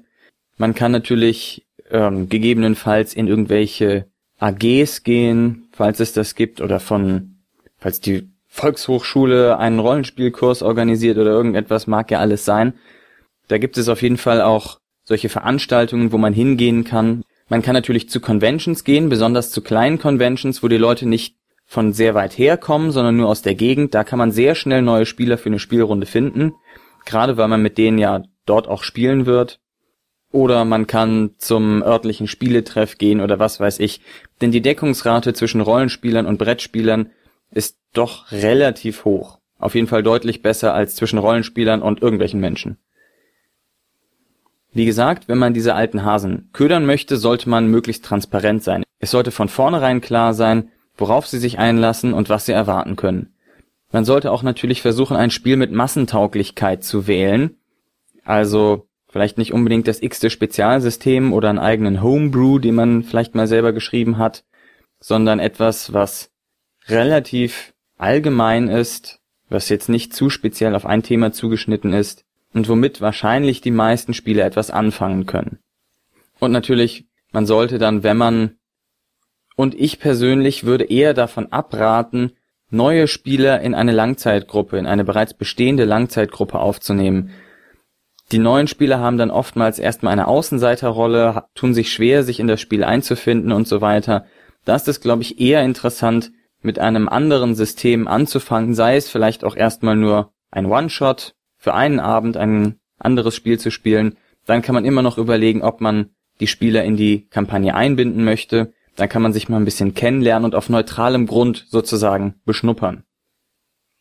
Man 0.58 0.76
kann 0.76 0.92
natürlich 0.92 1.66
ähm, 1.90 2.30
gegebenenfalls 2.30 3.16
in 3.16 3.28
irgendwelche 3.28 4.06
AGs 4.40 5.02
gehen, 5.02 5.68
falls 5.72 6.00
es 6.00 6.14
das 6.14 6.36
gibt, 6.36 6.62
oder 6.62 6.80
von, 6.80 7.38
falls 7.80 8.00
die 8.00 8.30
Volkshochschule 8.50 9.58
einen 9.58 9.80
Rollenspielkurs 9.80 10.62
organisiert 10.62 11.18
oder 11.18 11.32
irgendetwas, 11.32 11.88
mag 11.88 12.12
ja 12.12 12.20
alles 12.20 12.46
sein. 12.46 12.74
Da 13.48 13.58
gibt 13.58 13.80
es 13.80 13.90
auf 13.90 14.04
jeden 14.04 14.18
Fall 14.18 14.42
auch 14.42 14.80
solche 15.06 15.30
Veranstaltungen, 15.30 16.12
wo 16.12 16.18
man 16.18 16.34
hingehen 16.34 16.84
kann. 16.84 17.24
Man 17.48 17.62
kann 17.62 17.74
natürlich 17.74 18.10
zu 18.10 18.20
Conventions 18.20 18.84
gehen, 18.84 19.08
besonders 19.08 19.52
zu 19.52 19.62
kleinen 19.62 20.00
Conventions, 20.00 20.62
wo 20.64 20.68
die 20.68 20.78
Leute 20.78 21.08
nicht 21.08 21.38
von 21.66 21.94
sehr 21.94 22.14
weit 22.16 22.38
herkommen, 22.38 22.92
sondern 22.92 23.16
nur 23.18 23.30
aus 23.30 23.42
der 23.42 23.56
Gegend. 23.56 23.94
Da 23.94 24.04
kann 24.04 24.20
man 24.20 24.32
sehr 24.32 24.56
schnell 24.56 24.82
neue 24.82 25.06
Spieler 25.06 25.38
für 25.38 25.50
eine 25.50 25.60
Spielrunde 25.60 26.06
finden, 26.06 26.54
gerade 27.06 27.38
weil 27.38 27.48
man 27.48 27.62
mit 27.62 27.78
denen 27.78 27.98
ja 27.98 28.24
dort 28.46 28.68
auch 28.68 28.84
spielen 28.84 29.26
wird. 29.26 29.60
Oder 30.32 30.66
man 30.66 30.86
kann 30.86 31.32
zum 31.38 31.82
örtlichen 31.82 32.28
Spieletreff 32.28 32.98
gehen 32.98 33.22
oder 33.22 33.40
was 33.40 33.60
weiß 33.60 33.80
ich. 33.80 34.02
Denn 34.42 34.52
die 34.52 34.62
Deckungsrate 34.62 35.34
zwischen 35.34 35.62
Rollenspielern 35.62 36.26
und 36.26 36.38
Brettspielern 36.38 37.12
ist 37.52 37.78
doch 37.94 38.32
relativ 38.32 39.06
hoch. 39.06 39.40
Auf 39.58 39.76
jeden 39.76 39.88
Fall 39.88 40.04
deutlich 40.04 40.42
besser 40.42 40.74
als 40.74 40.96
zwischen 40.96 41.20
Rollenspielern 41.20 41.82
und 41.82 42.02
irgendwelchen 42.02 42.42
Menschen. 42.42 42.78
Wie 44.76 44.86
gesagt, 44.86 45.30
wenn 45.30 45.38
man 45.38 45.54
diese 45.54 45.74
alten 45.74 46.04
Hasen 46.04 46.50
ködern 46.52 46.86
möchte, 46.86 47.16
sollte 47.16 47.50
man 47.50 47.72
möglichst 47.72 48.04
transparent 48.04 48.62
sein. 48.62 48.84
Es 49.00 49.10
sollte 49.10 49.32
von 49.32 49.48
vornherein 49.48 50.02
klar 50.02 50.34
sein, 50.34 50.70
worauf 50.98 51.28
sie 51.28 51.40
sich 51.40 51.58
einlassen 51.58 52.14
und 52.14 52.28
was 52.28 52.46
sie 52.46 52.52
erwarten 52.52 52.98
können. 52.98 53.34
Man 53.94 54.04
sollte 54.04 54.34
auch 54.34 54.44
natürlich 54.44 54.82
versuchen, 54.82 55.16
ein 55.16 55.32
Spiel 55.32 55.56
mit 55.56 55.72
Massentauglichkeit 55.72 56.84
zu 56.84 57.08
wählen. 57.08 57.56
Also 58.26 58.86
vielleicht 59.08 59.38
nicht 59.38 59.54
unbedingt 59.54 59.88
das 59.88 60.02
x-te 60.02 60.30
Spezialsystem 60.30 61.32
oder 61.32 61.50
einen 61.50 61.60
eigenen 61.60 62.04
Homebrew, 62.04 62.60
den 62.60 62.76
man 62.76 63.04
vielleicht 63.04 63.34
mal 63.34 63.48
selber 63.48 63.72
geschrieben 63.72 64.18
hat, 64.18 64.44
sondern 65.00 65.40
etwas, 65.40 65.94
was 65.94 66.32
relativ 66.90 67.74
allgemein 67.98 68.68
ist, 68.68 69.22
was 69.48 69.70
jetzt 69.70 69.88
nicht 69.88 70.14
zu 70.14 70.30
speziell 70.30 70.76
auf 70.76 70.86
ein 70.86 71.02
Thema 71.02 71.32
zugeschnitten 71.32 71.94
ist 71.94 72.25
und 72.56 72.70
womit 72.70 73.02
wahrscheinlich 73.02 73.60
die 73.60 73.72
meisten 73.72 74.14
Spieler 74.14 74.46
etwas 74.46 74.72
anfangen 74.72 75.26
können. 75.26 75.60
Und 76.40 76.54
natürlich, 76.54 77.06
man 77.34 77.46
sollte 77.46 77.78
dann, 77.78 78.02
wenn 78.02 78.18
man 78.18 78.56
und 79.58 79.76
ich 79.76 80.00
persönlich 80.00 80.66
würde 80.66 80.86
eher 80.86 81.14
davon 81.14 81.52
abraten, 81.52 82.32
neue 82.70 83.08
Spieler 83.08 83.62
in 83.62 83.76
eine 83.76 83.92
Langzeitgruppe, 83.92 84.78
in 84.78 84.86
eine 84.86 85.04
bereits 85.04 85.34
bestehende 85.34 85.86
Langzeitgruppe 85.86 86.60
aufzunehmen. 86.60 87.32
Die 88.32 88.40
neuen 88.40 88.68
Spieler 88.68 89.00
haben 89.00 89.18
dann 89.18 89.32
oftmals 89.32 89.78
erstmal 89.78 90.14
eine 90.14 90.28
Außenseiterrolle, 90.28 91.46
tun 91.56 91.74
sich 91.74 91.92
schwer, 91.92 92.24
sich 92.24 92.40
in 92.40 92.48
das 92.48 92.60
Spiel 92.60 92.84
einzufinden 92.84 93.52
und 93.52 93.68
so 93.68 93.82
weiter. 93.82 94.26
Da 94.64 94.76
ist 94.76 94.88
es, 94.88 95.00
glaube 95.00 95.22
ich, 95.22 95.40
eher 95.40 95.62
interessant, 95.64 96.32
mit 96.62 96.80
einem 96.80 97.08
anderen 97.08 97.54
System 97.54 98.08
anzufangen, 98.08 98.74
sei 98.74 98.96
es 98.96 99.10
vielleicht 99.10 99.44
auch 99.44 99.56
erstmal 99.56 99.96
nur 99.96 100.34
ein 100.52 100.66
One-Shot 100.66 101.36
für 101.66 101.74
einen 101.74 102.00
Abend 102.00 102.38
ein 102.38 102.80
anderes 103.00 103.34
Spiel 103.34 103.60
zu 103.60 103.72
spielen. 103.72 104.18
Dann 104.46 104.62
kann 104.62 104.76
man 104.76 104.86
immer 104.86 105.02
noch 105.02 105.18
überlegen, 105.18 105.64
ob 105.64 105.82
man 105.82 106.12
die 106.40 106.46
Spieler 106.46 106.84
in 106.84 106.96
die 106.96 107.26
Kampagne 107.30 107.74
einbinden 107.74 108.24
möchte. 108.24 108.72
Dann 108.96 109.10
kann 109.10 109.24
man 109.24 109.34
sich 109.34 109.50
mal 109.50 109.58
ein 109.58 109.66
bisschen 109.66 109.96
kennenlernen 109.96 110.46
und 110.46 110.54
auf 110.54 110.70
neutralem 110.70 111.26
Grund 111.26 111.66
sozusagen 111.68 112.36
beschnuppern. 112.46 113.04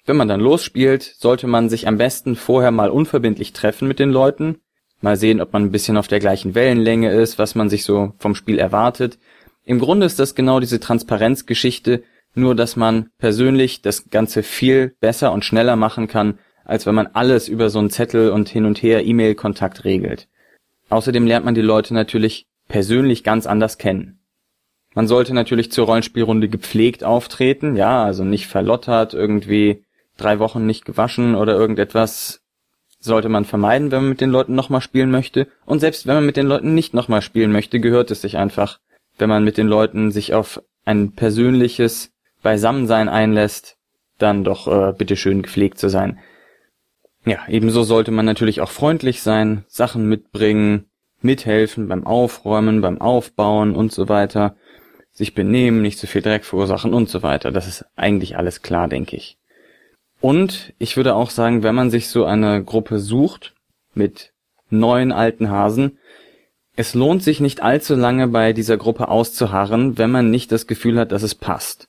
Wenn 0.04 0.18
man 0.18 0.28
dann 0.28 0.40
losspielt, 0.40 1.14
sollte 1.16 1.46
man 1.46 1.70
sich 1.70 1.88
am 1.88 1.96
besten 1.96 2.36
vorher 2.36 2.70
mal 2.70 2.90
unverbindlich 2.90 3.54
treffen 3.54 3.88
mit 3.88 3.98
den 3.98 4.10
Leuten, 4.10 4.58
mal 5.00 5.16
sehen, 5.16 5.40
ob 5.40 5.54
man 5.54 5.62
ein 5.62 5.72
bisschen 5.72 5.96
auf 5.96 6.06
der 6.06 6.20
gleichen 6.20 6.54
Wellenlänge 6.54 7.12
ist, 7.12 7.38
was 7.38 7.54
man 7.54 7.70
sich 7.70 7.84
so 7.84 8.12
vom 8.18 8.34
Spiel 8.34 8.58
erwartet. 8.58 9.18
Im 9.64 9.78
Grunde 9.78 10.04
ist 10.04 10.18
das 10.18 10.34
genau 10.34 10.60
diese 10.60 10.80
Transparenzgeschichte, 10.80 12.02
nur 12.34 12.54
dass 12.54 12.76
man 12.76 13.08
persönlich 13.16 13.80
das 13.80 14.10
Ganze 14.10 14.42
viel 14.42 14.96
besser 15.00 15.32
und 15.32 15.46
schneller 15.46 15.76
machen 15.76 16.08
kann, 16.08 16.38
als 16.64 16.86
wenn 16.86 16.94
man 16.94 17.08
alles 17.08 17.48
über 17.48 17.70
so 17.70 17.78
einen 17.78 17.90
Zettel 17.90 18.30
und 18.30 18.48
hin 18.48 18.64
und 18.64 18.82
her 18.82 19.04
E-Mail-Kontakt 19.04 19.84
regelt. 19.84 20.28
Außerdem 20.88 21.26
lernt 21.26 21.44
man 21.44 21.54
die 21.54 21.60
Leute 21.60 21.94
natürlich 21.94 22.46
persönlich 22.68 23.24
ganz 23.24 23.46
anders 23.46 23.78
kennen. 23.78 24.20
Man 24.94 25.08
sollte 25.08 25.34
natürlich 25.34 25.72
zur 25.72 25.86
Rollenspielrunde 25.86 26.48
gepflegt 26.48 27.02
auftreten, 27.02 27.76
ja, 27.76 28.04
also 28.04 28.24
nicht 28.24 28.46
verlottert, 28.46 29.12
irgendwie 29.12 29.84
drei 30.16 30.38
Wochen 30.38 30.66
nicht 30.66 30.84
gewaschen 30.84 31.34
oder 31.34 31.54
irgendetwas 31.54 32.40
sollte 33.00 33.28
man 33.28 33.44
vermeiden, 33.44 33.90
wenn 33.90 34.02
man 34.02 34.10
mit 34.10 34.20
den 34.20 34.30
Leuten 34.30 34.54
nochmal 34.54 34.80
spielen 34.80 35.10
möchte. 35.10 35.48
Und 35.66 35.80
selbst 35.80 36.06
wenn 36.06 36.14
man 36.14 36.26
mit 36.26 36.36
den 36.36 36.46
Leuten 36.46 36.74
nicht 36.74 36.94
nochmal 36.94 37.22
spielen 37.22 37.52
möchte, 37.52 37.80
gehört 37.80 38.10
es 38.10 38.22
sich 38.22 38.38
einfach, 38.38 38.78
wenn 39.18 39.28
man 39.28 39.44
mit 39.44 39.58
den 39.58 39.66
Leuten 39.66 40.10
sich 40.10 40.32
auf 40.32 40.62
ein 40.84 41.12
persönliches 41.12 42.12
Beisammensein 42.42 43.08
einlässt, 43.08 43.76
dann 44.18 44.44
doch 44.44 44.68
äh, 44.68 44.92
bitteschön 44.92 45.42
gepflegt 45.42 45.78
zu 45.78 45.88
sein. 45.88 46.18
Ja, 47.26 47.38
ebenso 47.48 47.82
sollte 47.82 48.10
man 48.10 48.26
natürlich 48.26 48.60
auch 48.60 48.70
freundlich 48.70 49.22
sein, 49.22 49.64
Sachen 49.66 50.08
mitbringen, 50.08 50.86
mithelfen 51.22 51.88
beim 51.88 52.06
Aufräumen, 52.06 52.82
beim 52.82 53.00
Aufbauen 53.00 53.74
und 53.74 53.92
so 53.92 54.08
weiter 54.08 54.56
sich 55.12 55.32
benehmen, 55.34 55.80
nicht 55.80 55.98
zu 55.98 56.06
viel 56.06 56.22
Dreck 56.22 56.44
verursachen 56.44 56.92
und 56.92 57.08
so 57.08 57.22
weiter. 57.22 57.52
Das 57.52 57.68
ist 57.68 57.86
eigentlich 57.96 58.36
alles 58.36 58.62
klar, 58.62 58.88
denke 58.88 59.16
ich. 59.16 59.38
Und 60.20 60.74
ich 60.78 60.96
würde 60.96 61.14
auch 61.14 61.30
sagen, 61.30 61.62
wenn 61.62 61.74
man 61.74 61.90
sich 61.90 62.08
so 62.08 62.24
eine 62.24 62.62
Gruppe 62.64 62.98
sucht 62.98 63.54
mit 63.94 64.32
neuen 64.70 65.12
alten 65.12 65.50
Hasen, 65.50 65.98
es 66.76 66.94
lohnt 66.94 67.22
sich 67.22 67.40
nicht 67.40 67.62
allzu 67.62 67.94
lange 67.94 68.26
bei 68.26 68.52
dieser 68.52 68.76
Gruppe 68.76 69.08
auszuharren, 69.08 69.96
wenn 69.96 70.10
man 70.10 70.30
nicht 70.30 70.50
das 70.50 70.66
Gefühl 70.66 70.98
hat, 70.98 71.12
dass 71.12 71.22
es 71.22 71.36
passt. 71.36 71.88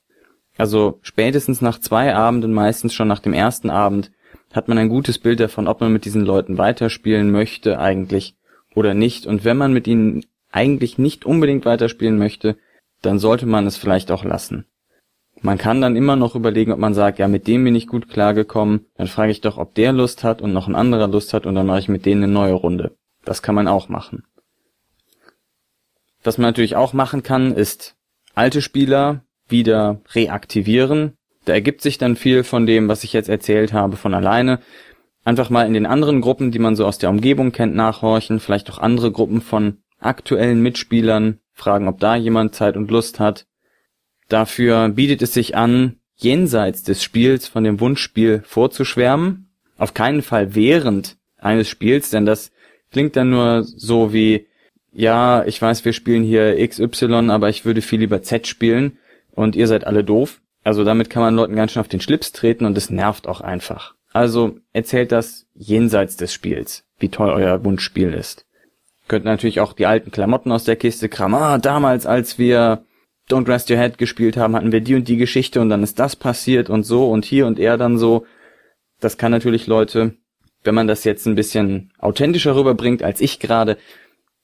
Also 0.58 1.00
spätestens 1.02 1.62
nach 1.62 1.80
zwei 1.80 2.14
Abenden, 2.14 2.54
meistens 2.54 2.94
schon 2.94 3.08
nach 3.08 3.20
dem 3.20 3.34
ersten 3.34 3.72
Abend, 3.72 4.12
hat 4.56 4.68
man 4.68 4.78
ein 4.78 4.90
gutes 4.90 5.20
Bild 5.20 5.40
davon, 5.40 5.68
ob 5.68 5.82
man 5.82 5.92
mit 5.92 6.06
diesen 6.06 6.26
Leuten 6.26 6.58
weiterspielen 6.58 7.32
möchte 7.32 7.80
eigentlich 7.80 8.36
oder 8.74 8.94
nicht. 8.94 9.26
Und 9.26 9.44
wenn 9.44 9.58
man 9.58 9.74
mit 9.74 9.88
ihnen 9.88 10.26
eigentlich 10.52 10.98
nicht 10.98 11.26
unbedingt 11.26 11.66
weiterspielen 11.66 12.18
möchte, 12.18 12.58
dann 13.02 13.20
sollte 13.20 13.46
man 13.46 13.68
es 13.68 13.78
vielleicht 13.78 14.12
auch 14.12 14.24
lassen. 14.24 14.66
Man 15.42 15.58
kann 15.58 15.82
dann 15.82 15.98
immer 15.98 16.16
noch 16.16 16.36
überlegen, 16.36 16.72
ob 16.72 16.80
man 16.80 16.94
sagt, 16.94 17.20
ja, 17.20 17.28
mit 17.28 17.48
dem 17.48 17.66
bin 17.66 17.76
ich 17.76 17.88
gut 17.88 18.10
klargekommen, 18.10 18.86
dann 18.96 19.08
frage 19.08 19.32
ich 19.32 19.42
doch, 19.42 19.58
ob 19.58 19.76
der 19.76 19.92
Lust 19.92 20.24
hat 20.24 20.42
und 20.42 20.54
noch 20.54 20.68
ein 20.68 20.76
anderer 20.76 21.08
Lust 21.08 21.34
hat 21.34 21.46
und 21.46 21.56
dann 21.56 21.68
mache 21.68 21.80
ich 21.80 21.90
mit 21.90 22.06
denen 22.06 22.24
eine 22.24 22.34
neue 22.34 22.54
Runde. 22.54 22.96
Das 23.26 23.42
kann 23.42 23.56
man 23.56 23.68
auch 23.68 23.90
machen. 23.90 24.24
Was 26.24 26.38
man 26.38 26.48
natürlich 26.48 26.76
auch 26.76 26.94
machen 26.94 27.22
kann, 27.22 27.54
ist 27.54 27.96
alte 28.34 28.62
Spieler 28.62 29.22
wieder 29.48 30.02
reaktivieren. 30.14 31.18
Da 31.46 31.54
ergibt 31.54 31.82
sich 31.82 31.98
dann 31.98 32.16
viel 32.16 32.44
von 32.44 32.66
dem, 32.66 32.88
was 32.88 33.04
ich 33.04 33.14
jetzt 33.14 33.30
erzählt 33.30 33.72
habe, 33.72 33.98
von 33.98 34.14
alleine. 34.14 34.60
Einfach 35.24 35.50
mal 35.50 35.66
in 35.66 35.74
den 35.74 35.86
anderen 35.86 36.22
Gruppen, 36.22 36.52
die 36.52 36.60
man 36.60 36.76
so 36.76 36.86
aus 36.86 36.98
der 36.98 37.10
Umgebung 37.10 37.52
kennt, 37.52 37.76
nachhorchen, 37.76 38.40
vielleicht 38.40 38.70
auch 38.70 38.80
andere 38.80 39.12
Gruppen 39.12 39.42
von 39.42 39.78
aktuellen 40.00 40.62
Mitspielern, 40.62 41.40
fragen, 41.54 41.88
ob 41.88 42.00
da 42.00 42.16
jemand 42.16 42.54
Zeit 42.54 42.78
und 42.78 42.92
Lust 42.92 43.20
hat. 43.20 43.48
Dafür 44.28 44.90
bietet 44.90 45.22
es 45.22 45.34
sich 45.34 45.56
an, 45.56 46.00
jenseits 46.16 46.84
des 46.84 47.04
Spiels 47.04 47.48
von 47.48 47.64
dem 47.64 47.80
Wunschspiel 47.80 48.42
vorzuschwärmen. 48.46 49.50
Auf 49.78 49.94
keinen 49.94 50.22
Fall 50.22 50.56
während 50.56 51.18
eines 51.38 51.70
Spiels, 51.70 52.10
denn 52.10 52.26
das 52.26 52.52
klingt 52.92 53.16
dann 53.16 53.30
nur 53.30 53.64
so 53.64 54.14
wie, 54.14 54.48
ja, 54.92 55.44
ich 55.46 55.62
weiß, 55.62 55.86
wir 55.86 55.94
spielen 55.94 56.24
hier 56.24 56.56
XY, 56.68 57.30
aber 57.30 57.50
ich 57.50 57.66
würde 57.66 57.82
viel 57.82 58.00
lieber 58.00 58.22
Z 58.22 58.48
spielen 58.48 58.98
und 59.32 59.56
ihr 59.56 59.68
seid 59.68 59.86
alle 59.86 60.04
doof. 60.04 60.42
Also 60.66 60.84
damit 60.84 61.12
kann 61.12 61.22
man 61.22 61.36
Leuten 61.36 61.56
ganz 61.56 61.72
schön 61.72 61.80
auf 61.80 61.88
den 61.88 62.02
Schlips 62.02 62.32
treten 62.32 62.66
und 62.66 62.76
es 62.76 62.90
nervt 62.90 63.28
auch 63.28 63.40
einfach. 63.40 63.94
Also 64.12 64.58
erzählt 64.74 65.12
das 65.12 65.46
jenseits 65.54 66.18
des 66.18 66.34
Spiels, 66.34 66.86
wie 66.98 67.10
toll 67.10 67.30
euer 67.30 67.64
Wunschspiel 67.64 68.12
ist. 68.14 68.48
Könnt 69.08 69.26
natürlich 69.26 69.60
auch 69.60 69.74
die 69.74 69.86
alten 69.86 70.10
Klamotten 70.10 70.52
aus 70.52 70.64
der 70.64 70.76
Kiste 70.76 71.08
kramen. 71.08 71.40
Ah, 71.40 71.58
damals, 71.60 72.08
als 72.08 72.40
wir 72.40 72.84
Don't 73.30 73.48
Rest 73.48 73.70
Your 73.70 73.78
Head 73.78 74.00
gespielt 74.00 74.38
haben, 74.38 74.56
hatten 74.56 74.72
wir 74.72 74.82
die 74.82 74.96
und 74.96 75.08
die 75.08 75.18
Geschichte 75.18 75.62
und 75.62 75.70
dann 75.70 75.84
ist 75.84 76.00
das 76.00 76.16
passiert 76.16 76.72
und 76.72 76.82
so 76.82 77.12
und 77.12 77.26
hier 77.26 77.46
und 77.46 77.60
er 77.60 77.78
dann 77.78 78.00
so. 78.00 78.26
Das 79.00 79.20
kann 79.20 79.32
natürlich 79.32 79.68
Leute, 79.68 80.16
wenn 80.64 80.74
man 80.74 80.88
das 80.88 81.04
jetzt 81.04 81.28
ein 81.28 81.36
bisschen 81.36 81.94
authentischer 82.00 82.56
rüberbringt 82.56 83.04
als 83.04 83.22
ich 83.22 83.40
gerade, 83.40 83.78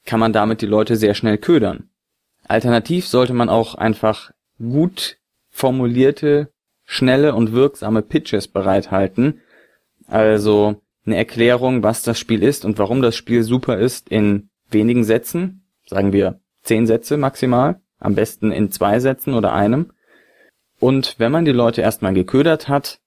kann 0.06 0.20
man 0.20 0.34
damit 0.34 0.62
die 0.62 0.68
Leute 0.68 0.98
sehr 0.98 1.16
schnell 1.16 1.40
ködern. 1.40 1.90
Alternativ 2.48 3.08
sollte 3.08 3.34
man 3.34 3.50
auch 3.50 3.74
einfach 3.74 4.30
gut 4.60 5.18
formulierte, 5.52 6.52
schnelle 6.86 7.36
und 7.36 7.52
wirksame 7.52 8.02
Pitches 8.02 8.48
bereithalten. 8.48 9.42
Also 10.08 10.82
eine 11.06 11.18
Erklärung, 11.18 11.84
was 11.84 12.04
das 12.04 12.20
Spiel 12.20 12.44
ist 12.44 12.66
und 12.66 12.80
warum 12.80 13.02
das 13.02 13.16
Spiel 13.16 13.44
super 13.44 13.78
ist 13.78 14.10
in 14.10 14.50
wenigen 14.70 15.04
Sätzen, 15.04 15.64
sagen 15.86 16.14
wir 16.14 16.40
zehn 16.64 16.88
Sätze 16.88 17.18
maximal, 17.18 17.80
am 18.00 18.16
besten 18.16 18.52
in 18.52 18.72
zwei 18.72 19.00
Sätzen 19.00 19.34
oder 19.34 19.54
einem. 19.54 19.92
Und 20.80 21.16
wenn 21.18 21.32
man 21.32 21.46
die 21.46 21.52
Leute 21.52 21.82
erstmal 21.82 22.14
geködert 22.14 22.68
hat, 22.68 23.00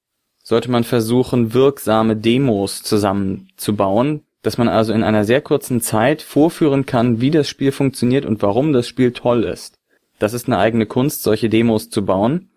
sollte 0.43 0.71
man 0.71 0.85
versuchen, 0.85 1.55
wirksame 1.55 2.17
Demos 2.17 2.83
zusammenzubauen, 2.83 4.23
dass 4.43 4.59
man 4.59 4.69
also 4.69 4.93
in 4.93 5.03
einer 5.03 5.25
sehr 5.25 5.41
kurzen 5.41 5.81
Zeit 5.81 6.21
vorführen 6.23 6.87
kann, 6.87 7.21
wie 7.21 7.31
das 7.31 7.49
Spiel 7.49 7.73
funktioniert 7.73 8.27
und 8.27 8.43
warum 8.43 8.73
das 8.73 8.87
Spiel 8.87 9.13
toll 9.13 9.45
ist. 9.45 9.79
Das 10.19 10.33
ist 10.33 10.47
eine 10.47 10.59
eigene 10.59 10.87
Kunst, 10.87 11.23
solche 11.23 11.49
Demos 11.49 11.91
zu 11.91 12.05
bauen. 12.05 12.51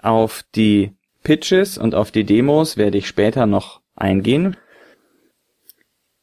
Auf 0.00 0.44
die 0.54 0.92
Pitches 1.22 1.78
und 1.78 1.94
auf 1.94 2.10
die 2.10 2.24
Demos 2.24 2.76
werde 2.76 2.98
ich 2.98 3.06
später 3.06 3.46
noch 3.46 3.80
eingehen. 3.94 4.56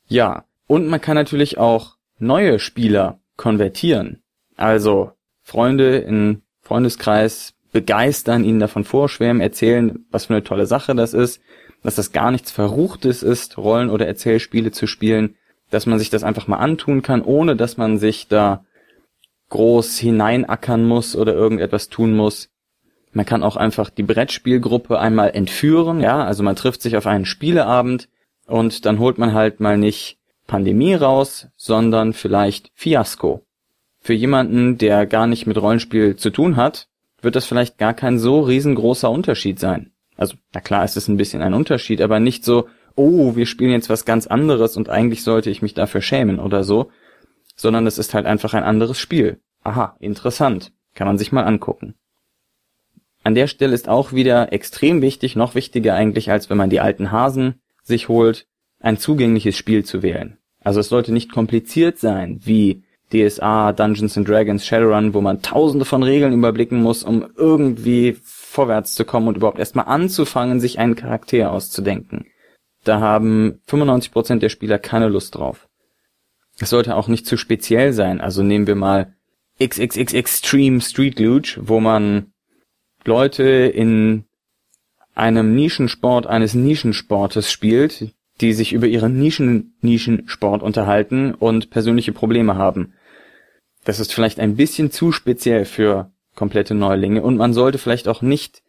Ja, 0.08 0.46
und 0.68 0.88
man 0.88 1.02
kann 1.02 1.16
natürlich 1.16 1.58
auch 1.58 1.96
neue 2.18 2.60
Spieler 2.60 3.20
konvertieren. 3.38 4.22
Also 4.56 5.12
Freunde 5.42 5.98
in 5.98 6.42
Freundeskreis 6.62 7.54
begeistern, 7.72 8.44
ihnen 8.44 8.60
davon 8.60 8.84
vorschwärmen, 8.84 9.42
erzählen, 9.42 10.06
was 10.12 10.26
für 10.26 10.34
eine 10.34 10.44
tolle 10.44 10.66
Sache 10.66 10.96
das 10.96 11.14
ist, 11.14 11.42
dass 11.84 11.96
das 11.96 12.12
gar 12.12 12.32
nichts 12.32 12.52
Verruchtes 12.52 13.24
ist, 13.24 13.58
Rollen- 13.58 13.90
oder 13.90 14.08
Erzählspiele 14.08 14.72
zu 14.72 14.86
spielen, 14.86 15.36
dass 15.70 15.86
man 15.86 16.00
sich 16.00 16.10
das 16.10 16.24
einfach 16.24 16.48
mal 16.48 16.58
antun 16.58 17.02
kann, 17.02 17.22
ohne 17.22 17.56
dass 17.56 17.78
man 17.78 17.98
sich 18.00 18.28
da 18.28 18.66
groß 19.50 19.98
hineinackern 19.98 20.86
muss 20.86 21.16
oder 21.16 21.34
irgendetwas 21.34 21.90
tun 21.90 22.16
muss. 22.16 22.50
Man 23.12 23.26
kann 23.26 23.44
auch 23.44 23.56
einfach 23.56 23.90
die 23.90 24.04
Brettspielgruppe 24.04 25.00
einmal 25.00 25.32
entführen, 25.32 26.00
ja, 26.00 26.24
also 26.24 26.44
man 26.44 26.56
trifft 26.56 26.82
sich 26.82 26.96
auf 26.96 27.08
einen 27.08 27.26
Spieleabend 27.26 28.08
und 28.46 28.86
dann 28.86 29.00
holt 29.00 29.18
man 29.18 29.34
halt 29.34 29.60
mal 29.60 29.78
nicht 29.78 30.20
Pandemie 30.46 30.94
raus, 30.94 31.48
sondern 31.56 32.14
vielleicht 32.14 32.72
Fiasko. 32.76 33.44
Für 34.00 34.14
jemanden, 34.14 34.78
der 34.78 35.06
gar 35.06 35.28
nicht 35.28 35.46
mit 35.48 35.62
Rollenspiel 35.62 36.16
zu 36.16 36.30
tun 36.30 36.56
hat, 36.56 36.88
wird 37.22 37.36
das 37.36 37.46
vielleicht 37.46 37.78
gar 37.78 37.94
kein 37.94 38.18
so 38.18 38.42
riesengroßer 38.42 39.10
Unterschied 39.10 39.60
sein. 39.60 39.92
Also, 40.16 40.36
na 40.54 40.62
klar 40.62 40.86
ist 40.86 40.98
es 40.98 41.08
ein 41.08 41.18
bisschen 41.18 41.42
ein 41.42 41.54
Unterschied, 41.54 42.02
aber 42.02 42.20
nicht 42.20 42.44
so, 42.44 42.68
oh, 42.96 43.36
wir 43.36 43.46
spielen 43.46 43.72
jetzt 43.72 43.90
was 43.90 44.06
ganz 44.06 44.28
anderes 44.28 44.78
und 44.78 44.90
eigentlich 44.90 45.24
sollte 45.24 45.50
ich 45.50 45.62
mich 45.62 45.74
dafür 45.74 46.02
schämen 46.02 46.40
oder 46.40 46.64
so, 46.64 46.92
sondern 47.60 47.86
es 47.86 47.98
ist 47.98 48.14
halt 48.14 48.26
einfach 48.26 48.54
ein 48.54 48.64
anderes 48.64 48.98
Spiel. 48.98 49.42
Aha, 49.64 49.98
interessant. 50.00 50.72
Kann 50.96 51.08
man 51.08 51.18
sich 51.18 51.34
mal 51.34 51.44
angucken. 51.44 51.96
An 53.24 53.36
der 53.36 53.48
Stelle 53.48 53.76
ist 53.76 53.90
auch 53.90 54.14
wieder 54.14 54.54
extrem 54.54 55.02
wichtig, 55.02 55.36
noch 55.36 55.56
wichtiger 55.56 55.94
eigentlich, 55.94 56.32
als 56.32 56.50
wenn 56.50 56.58
man 56.58 56.70
die 56.70 56.80
alten 56.80 57.12
Hasen 57.12 57.62
sich 57.84 58.08
holt, 58.08 58.48
ein 58.80 58.98
zugängliches 58.98 59.58
Spiel 59.58 59.84
zu 59.84 60.02
wählen. 60.02 60.38
Also 60.62 60.80
es 60.80 60.88
sollte 60.88 61.12
nicht 61.12 61.34
kompliziert 61.34 62.00
sein, 62.00 62.40
wie 62.44 62.84
DSA, 63.12 63.74
Dungeons 63.74 64.18
and 64.18 64.28
Dragons, 64.28 64.66
Shadowrun, 64.66 65.14
wo 65.14 65.20
man 65.20 65.42
tausende 65.42 65.84
von 65.84 66.04
Regeln 66.04 66.34
überblicken 66.34 66.82
muss, 66.82 67.04
um 67.04 67.28
irgendwie 67.36 68.16
vorwärts 68.24 68.96
zu 68.96 69.04
kommen 69.04 69.28
und 69.28 69.36
überhaupt 69.36 69.60
erstmal 69.60 69.86
anzufangen, 69.86 70.62
sich 70.62 70.80
einen 70.80 70.96
Charakter 70.96 71.52
auszudenken. 71.52 72.26
Da 72.86 73.02
haben 73.02 73.60
95% 73.68 74.40
der 74.40 74.50
Spieler 74.50 74.80
keine 74.80 75.10
Lust 75.10 75.36
drauf. 75.36 75.69
Es 76.60 76.70
sollte 76.70 76.96
auch 76.96 77.08
nicht 77.08 77.26
zu 77.26 77.38
speziell 77.38 77.94
sein. 77.94 78.22
Also 78.22 78.44
nehmen 78.44 78.68
wir 78.68 78.76
mal 78.76 79.16
XXX 79.62 80.14
Extreme 80.14 80.82
Street 80.82 81.20
Luge, 81.20 81.58
wo 81.62 81.80
man 81.80 82.34
Leute 83.06 83.44
in 83.44 84.26
einem 85.16 85.56
Nischensport 85.56 86.28
eines 86.28 86.54
Nischensportes 86.54 87.52
spielt, 87.52 88.14
die 88.42 88.54
sich 88.54 88.74
über 88.74 88.88
ihren 88.88 89.20
Nischen 89.20 89.76
Nischensport 89.82 90.64
unterhalten 90.64 91.34
und 91.34 91.70
persönliche 91.70 92.14
Probleme 92.14 92.56
haben. 92.56 92.94
Das 93.84 94.00
ist 94.00 94.14
vielleicht 94.14 94.40
ein 94.40 94.56
bisschen 94.56 94.92
zu 94.92 95.12
speziell 95.12 95.66
für 95.66 96.12
komplette 96.36 96.74
Neulinge 96.74 97.22
und 97.22 97.38
man 97.38 97.54
sollte 97.54 97.78
vielleicht 97.78 98.08
auch 98.08 98.22
nicht 98.22 98.62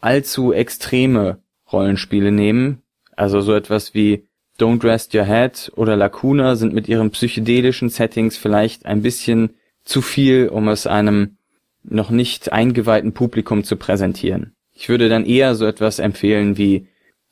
allzu 0.00 0.52
extreme 0.52 1.42
Rollenspiele 1.72 2.32
nehmen. 2.32 2.82
Also 3.16 3.40
so 3.40 3.54
etwas 3.54 3.94
wie 3.94 4.28
Don't 4.60 4.84
Rest 4.84 5.14
Your 5.14 5.24
Head 5.24 5.72
oder 5.74 5.96
Lacuna 5.96 6.54
sind 6.54 6.74
mit 6.74 6.88
ihren 6.88 7.10
psychedelischen 7.10 7.88
Settings 7.88 8.36
vielleicht 8.36 8.84
ein 8.84 9.02
bisschen 9.02 9.54
zu 9.84 10.02
viel, 10.02 10.48
um 10.48 10.68
es 10.68 10.86
einem 10.86 11.36
noch 11.82 12.10
nicht 12.10 12.52
eingeweihten 12.52 13.12
Publikum 13.12 13.64
zu 13.64 13.76
präsentieren. 13.76 14.54
Ich 14.74 14.88
würde 14.88 15.08
dann 15.08 15.24
eher 15.24 15.54
so 15.54 15.66
etwas 15.66 15.98
empfehlen 15.98 16.58
wie, 16.58 16.86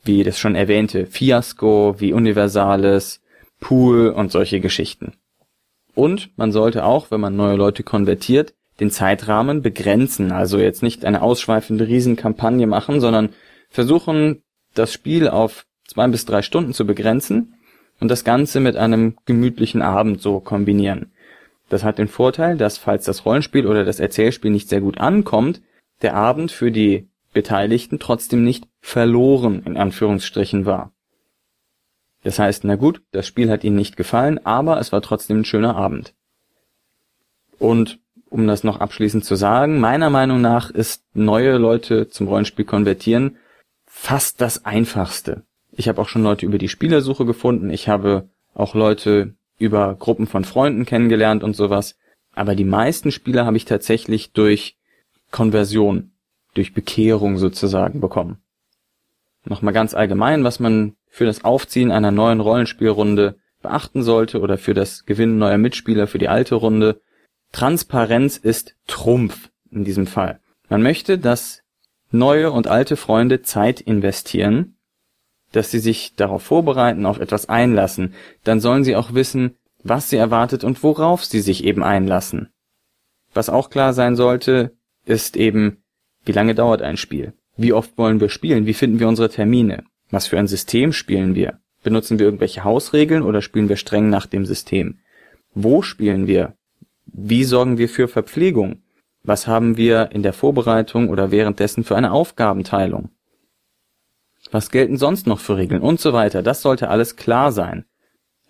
wie 0.05 0.23
das 0.23 0.39
schon 0.39 0.55
erwähnte 0.55 1.07
Fiasco, 1.07 1.97
wie 1.99 2.13
Universales, 2.13 3.21
Pool 3.61 4.09
und 4.09 4.33
solche 4.33 4.61
Geschichten. 4.61 5.13
Und 5.95 6.31
man 6.37 6.53
sollte 6.53 6.85
auch, 6.85 7.11
wenn 7.11 7.21
man 7.21 7.37
neue 7.37 7.57
Leute 7.57 7.83
konvertiert, 7.83 8.55
den 8.81 8.91
Zeitrahmen 8.91 9.63
begrenzen. 9.63 10.33
Also 10.33 10.59
jetzt 10.59 10.83
nicht 10.83 11.05
eine 11.05 11.23
ausschweifende 11.23 11.89
Riesenkampagne 11.89 12.67
machen, 12.67 13.01
sondern 13.01 13.31
versuchen, 13.69 14.43
das 14.75 14.93
Spiel 14.93 15.29
auf 15.29 15.67
zwei 15.89 16.07
bis 16.07 16.25
drei 16.25 16.43
Stunden 16.43 16.73
zu 16.73 16.87
begrenzen 16.87 17.55
und 17.99 18.09
das 18.09 18.23
Ganze 18.23 18.61
mit 18.61 18.77
einem 18.77 19.17
gemütlichen 19.27 19.83
Abend 19.83 20.21
so 20.21 20.39
kombinieren. 20.39 21.11
Das 21.69 21.83
hat 21.83 21.99
den 21.99 22.09
Vorteil, 22.09 22.57
dass 22.57 22.79
falls 22.79 23.05
das 23.05 23.27
Rollenspiel 23.27 23.67
oder 23.67 23.85
das 23.85 23.99
Erzählspiel 23.99 24.51
nicht 24.51 24.69
sehr 24.69 24.81
gut 24.81 24.99
ankommt, 24.99 25.61
der 26.03 26.15
Abend 26.15 26.53
für 26.53 26.71
die 26.71 27.09
Beteiligten 27.33 27.99
trotzdem 27.99 28.45
nicht 28.45 28.69
verloren 28.81 29.63
in 29.65 29.77
Anführungsstrichen 29.77 30.65
war. 30.65 30.93
Das 32.23 32.39
heißt, 32.39 32.65
na 32.65 32.77
gut, 32.77 33.03
das 33.11 33.27
Spiel 33.27 33.51
hat 33.51 33.65
ihnen 33.65 33.77
nicht 33.77 33.97
gefallen, 33.97 34.45
aber 34.45 34.79
es 34.79 34.93
war 34.93 35.03
trotzdem 35.03 35.41
ein 35.41 35.45
schöner 35.45 35.77
Abend. 35.77 36.15
Und 37.59 37.99
um 38.29 38.47
das 38.47 38.65
noch 38.65 38.81
abschließend 38.81 39.25
zu 39.25 39.35
sagen, 39.35 39.81
meiner 39.81 40.11
Meinung 40.11 40.41
nach 40.41 40.71
ist 40.71 41.05
neue 41.15 41.57
Leute 41.57 42.09
zum 42.09 42.29
Rollenspiel 42.29 42.65
konvertieren 42.65 43.37
fast 43.87 44.41
das 44.41 44.65
einfachste. 44.65 45.43
Ich 45.79 45.89
habe 45.89 46.03
auch 46.03 46.09
schon 46.09 46.25
Leute 46.25 46.45
über 46.45 46.59
die 46.59 46.69
Spielersuche 46.69 47.25
gefunden, 47.25 47.71
ich 47.71 47.89
habe 47.89 48.29
auch 48.53 48.75
Leute 48.75 49.37
über 49.59 49.95
Gruppen 49.95 50.27
von 50.27 50.45
Freunden 50.45 50.85
kennengelernt 50.85 51.45
und 51.45 51.55
sowas. 51.55 51.97
Aber 52.35 52.57
die 52.57 52.65
meisten 52.65 53.13
Spieler 53.13 53.47
habe 53.47 53.57
ich 53.57 53.65
tatsächlich 53.65 54.33
durch 54.33 54.77
Konversion, 55.31 56.11
durch 56.55 56.75
Bekehrung 56.75 57.39
sozusagen 57.39 58.01
bekommen. 58.01 58.39
Nochmal 59.45 59.73
ganz 59.73 59.95
allgemein, 59.95 60.43
was 60.43 60.59
man 60.59 60.97
für 61.07 61.27
das 61.27 61.45
Aufziehen 61.45 61.93
einer 61.93 62.11
neuen 62.11 62.41
Rollenspielrunde 62.41 63.37
beachten 63.63 64.03
sollte 64.03 64.41
oder 64.41 64.59
für 64.59 64.75
das 64.75 65.07
Gewinnen 65.07 65.39
neuer 65.39 65.59
Mitspieler 65.59 66.09
für 66.09 66.19
die 66.19 66.29
alte 66.29 66.57
Runde. 66.57 67.01
Transparenz 67.53 68.37
ist 68.37 68.75
Trumpf 68.89 69.51
in 69.71 69.85
diesem 69.85 70.09
Fall. 70.09 70.41
Man 70.69 70.83
möchte, 70.83 71.19
dass 71.19 71.63
neue 72.11 72.51
und 72.51 72.67
alte 72.67 72.97
Freunde 72.97 73.43
Zeit 73.43 73.81
investieren 73.81 74.75
dass 75.53 75.71
sie 75.71 75.79
sich 75.79 76.15
darauf 76.17 76.43
vorbereiten, 76.43 77.07
auf 77.07 77.21
etwas 77.21 77.49
einlassen, 77.49 78.15
dann 78.45 78.61
sollen 78.61 78.85
sie 78.85 78.97
auch 78.97 79.15
wissen, 79.15 79.57
was 79.83 80.11
sie 80.11 80.17
erwartet 80.17 80.65
und 80.65 80.83
worauf 80.83 81.25
sie 81.25 81.41
sich 81.41 81.65
eben 81.65 81.83
einlassen. 81.83 82.51
Was 83.35 83.49
auch 83.49 83.71
klar 83.71 83.93
sein 83.93 84.17
sollte, 84.17 84.73
ist 85.05 85.37
eben, 85.37 85.83
wie 86.25 86.33
lange 86.33 86.55
dauert 86.55 86.83
ein 86.83 86.97
Spiel? 86.97 87.33
Wie 87.57 87.73
oft 87.73 87.97
wollen 87.97 88.21
wir 88.21 88.29
spielen? 88.29 88.67
Wie 88.67 88.75
finden 88.75 89.01
wir 89.01 89.09
unsere 89.09 89.29
Termine? 89.29 89.85
Was 90.11 90.27
für 90.27 90.39
ein 90.39 90.47
System 90.47 90.93
spielen 90.93 91.35
wir? 91.35 91.59
Benutzen 91.83 92.19
wir 92.19 92.27
irgendwelche 92.27 92.65
Hausregeln 92.65 93.23
oder 93.23 93.43
spielen 93.43 93.69
wir 93.69 93.77
streng 93.77 94.11
nach 94.11 94.27
dem 94.27 94.47
System? 94.47 94.99
Wo 95.55 95.83
spielen 95.83 96.27
wir? 96.27 96.55
Wie 97.07 97.45
sorgen 97.45 97.79
wir 97.79 97.89
für 97.89 98.09
Verpflegung? 98.09 98.83
Was 99.23 99.47
haben 99.47 99.77
wir 99.77 100.11
in 100.13 100.23
der 100.23 100.33
Vorbereitung 100.33 101.09
oder 101.09 101.31
währenddessen 101.31 101.85
für 101.85 101.97
eine 101.97 102.13
Aufgabenteilung? 102.13 103.11
Was 104.51 104.71
gelten 104.71 104.97
sonst 104.97 105.27
noch 105.27 105.41
für 105.41 105.57
Regeln 105.57 105.83
und 105.83 106.01
so 106.01 106.13
weiter? 106.13 106.43
Das 106.43 106.63
sollte 106.63 106.89
alles 106.89 107.17
klar 107.17 107.53
sein. 107.53 107.85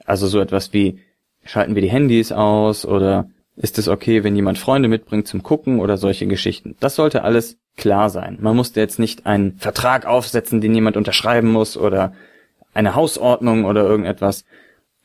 Also 0.05 0.27
so 0.27 0.41
etwas 0.41 0.73
wie, 0.73 1.01
schalten 1.45 1.75
wir 1.75 1.83
die 1.83 1.91
Handys 1.91 2.33
aus 2.33 2.87
oder 2.87 3.29
ist 3.57 3.79
es 3.79 3.89
okay, 3.89 4.23
wenn 4.23 4.37
jemand 4.37 4.59
Freunde 4.59 4.89
mitbringt 4.89 5.27
zum 5.27 5.43
Gucken 5.43 5.81
oder 5.81 5.97
solche 5.97 6.27
Geschichten? 6.27 6.77
Das 6.81 6.95
sollte 6.95 7.25
alles 7.25 7.59
klar 7.77 8.11
sein. 8.11 8.39
Man 8.41 8.57
musste 8.57 8.81
jetzt 8.81 8.99
nicht 8.99 9.27
einen 9.27 9.57
Vertrag 9.59 10.07
aufsetzen, 10.07 10.61
den 10.61 10.75
jemand 10.75 10.97
unterschreiben 10.97 11.51
muss 11.51 11.77
oder 11.77 12.13
eine 12.75 12.95
Hausordnung 12.95 13.65
oder 13.65 13.83
irgendetwas. 13.83 14.45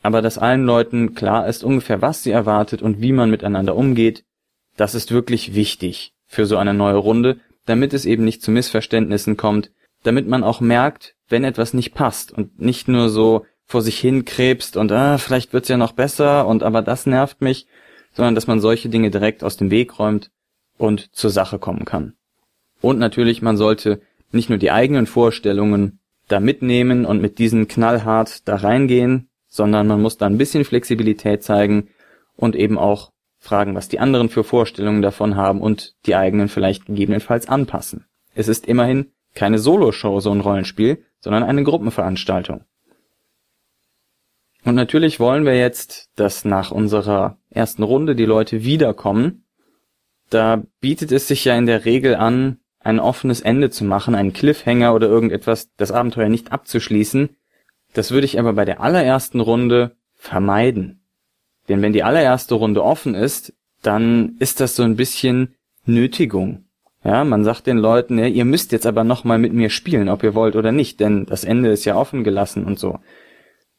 Aber 0.02 0.22
dass 0.22 0.38
allen 0.38 0.64
Leuten 0.64 1.14
klar 1.14 1.48
ist 1.48 1.64
ungefähr, 1.64 2.02
was 2.02 2.22
sie 2.22 2.30
erwartet 2.30 2.82
und 2.82 3.00
wie 3.00 3.12
man 3.12 3.30
miteinander 3.30 3.74
umgeht, 3.74 4.24
Das 4.76 4.94
ist 4.94 5.12
wirklich 5.12 5.54
wichtig 5.54 6.14
für 6.26 6.46
so 6.46 6.56
eine 6.56 6.74
neue 6.74 6.96
Runde, 6.96 7.38
damit 7.64 7.94
es 7.94 8.06
eben 8.06 8.24
nicht 8.24 8.42
zu 8.42 8.50
Missverständnissen 8.50 9.36
kommt, 9.36 9.70
damit 10.04 10.28
man 10.28 10.44
auch 10.44 10.60
merkt, 10.60 11.16
wenn 11.28 11.42
etwas 11.42 11.74
nicht 11.74 11.94
passt 11.94 12.30
und 12.30 12.60
nicht 12.60 12.86
nur 12.86 13.08
so 13.08 13.44
vor 13.66 13.82
sich 13.82 13.98
hin 13.98 14.24
krebst 14.24 14.76
und 14.76 14.92
ah, 14.92 15.18
vielleicht 15.18 15.52
wird's 15.52 15.68
ja 15.68 15.76
noch 15.76 15.92
besser 15.92 16.46
und 16.46 16.62
aber 16.62 16.82
das 16.82 17.06
nervt 17.06 17.40
mich, 17.40 17.66
sondern 18.12 18.34
dass 18.34 18.46
man 18.46 18.60
solche 18.60 18.88
Dinge 18.88 19.10
direkt 19.10 19.42
aus 19.42 19.56
dem 19.56 19.70
Weg 19.70 19.98
räumt 19.98 20.30
und 20.78 21.14
zur 21.14 21.30
Sache 21.30 21.58
kommen 21.58 21.84
kann. 21.84 22.14
Und 22.80 22.98
natürlich, 22.98 23.42
man 23.42 23.56
sollte 23.56 24.00
nicht 24.30 24.50
nur 24.50 24.58
die 24.58 24.70
eigenen 24.70 25.06
Vorstellungen 25.06 26.00
da 26.28 26.40
mitnehmen 26.40 27.06
und 27.06 27.20
mit 27.20 27.38
diesen 27.38 27.66
knallhart 27.66 28.46
da 28.46 28.56
reingehen, 28.56 29.28
sondern 29.48 29.86
man 29.86 30.02
muss 30.02 30.18
da 30.18 30.26
ein 30.26 30.38
bisschen 30.38 30.64
Flexibilität 30.64 31.42
zeigen 31.42 31.88
und 32.36 32.56
eben 32.56 32.78
auch 32.78 33.12
fragen, 33.38 33.74
was 33.74 33.88
die 33.88 34.00
anderen 34.00 34.28
für 34.28 34.44
Vorstellungen 34.44 35.02
davon 35.02 35.36
haben 35.36 35.60
und 35.60 35.94
die 36.06 36.16
eigenen 36.16 36.48
vielleicht 36.48 36.86
gegebenenfalls 36.86 37.48
anpassen. 37.48 38.06
Es 38.34 38.48
ist 38.48 38.66
immerhin 38.66 39.12
keine 39.34 39.58
Soloshow, 39.58 40.20
so 40.20 40.30
ein 40.30 40.40
Rollenspiel, 40.40 41.04
sondern 41.20 41.42
eine 41.42 41.62
Gruppenveranstaltung. 41.62 42.64
Und 44.64 44.74
natürlich 44.74 45.20
wollen 45.20 45.44
wir 45.44 45.56
jetzt, 45.58 46.10
dass 46.16 46.44
nach 46.44 46.70
unserer 46.70 47.36
ersten 47.50 47.82
Runde 47.82 48.16
die 48.16 48.24
Leute 48.24 48.64
wiederkommen. 48.64 49.44
Da 50.30 50.62
bietet 50.80 51.12
es 51.12 51.28
sich 51.28 51.44
ja 51.44 51.56
in 51.56 51.66
der 51.66 51.84
Regel 51.84 52.14
an, 52.14 52.58
ein 52.80 53.00
offenes 53.00 53.40
Ende 53.40 53.70
zu 53.70 53.84
machen, 53.84 54.14
einen 54.14 54.32
Cliffhanger 54.32 54.94
oder 54.94 55.06
irgendetwas, 55.06 55.70
das 55.76 55.90
Abenteuer 55.90 56.28
nicht 56.28 56.52
abzuschließen. 56.52 57.30
Das 57.92 58.10
würde 58.10 58.24
ich 58.26 58.38
aber 58.38 58.54
bei 58.54 58.64
der 58.64 58.80
allerersten 58.80 59.40
Runde 59.40 59.96
vermeiden. 60.14 61.02
Denn 61.68 61.82
wenn 61.82 61.92
die 61.92 62.02
allererste 62.02 62.54
Runde 62.54 62.82
offen 62.82 63.14
ist, 63.14 63.54
dann 63.82 64.36
ist 64.38 64.60
das 64.60 64.76
so 64.76 64.82
ein 64.82 64.96
bisschen 64.96 65.54
Nötigung. 65.84 66.63
Ja, 67.04 67.22
man 67.22 67.44
sagt 67.44 67.66
den 67.66 67.76
Leuten, 67.76 68.18
ja, 68.18 68.26
ihr 68.26 68.46
müsst 68.46 68.72
jetzt 68.72 68.86
aber 68.86 69.04
nochmal 69.04 69.38
mit 69.38 69.52
mir 69.52 69.68
spielen, 69.68 70.08
ob 70.08 70.22
ihr 70.22 70.34
wollt 70.34 70.56
oder 70.56 70.72
nicht, 70.72 71.00
denn 71.00 71.26
das 71.26 71.44
Ende 71.44 71.70
ist 71.70 71.84
ja 71.84 71.96
offen 71.96 72.24
gelassen 72.24 72.64
und 72.64 72.78
so. 72.78 72.98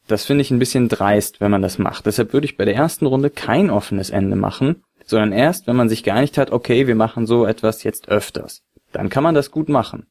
Das 0.06 0.24
finde 0.24 0.42
ich 0.42 0.52
ein 0.52 0.60
bisschen 0.60 0.88
dreist, 0.88 1.40
wenn 1.40 1.50
man 1.50 1.62
das 1.62 1.78
macht. 1.78 2.06
Deshalb 2.06 2.32
würde 2.32 2.44
ich 2.44 2.56
bei 2.56 2.64
der 2.64 2.76
ersten 2.76 3.06
Runde 3.06 3.28
kein 3.30 3.70
offenes 3.70 4.10
Ende 4.10 4.36
machen, 4.36 4.84
sondern 5.04 5.32
erst, 5.32 5.66
wenn 5.66 5.74
man 5.74 5.88
sich 5.88 6.04
geeinigt 6.04 6.38
hat, 6.38 6.52
okay, 6.52 6.86
wir 6.86 6.94
machen 6.94 7.26
so 7.26 7.44
etwas 7.44 7.82
jetzt 7.82 8.08
öfters. 8.08 8.62
Dann 8.92 9.08
kann 9.08 9.24
man 9.24 9.34
das 9.34 9.50
gut 9.50 9.68
machen. 9.68 10.06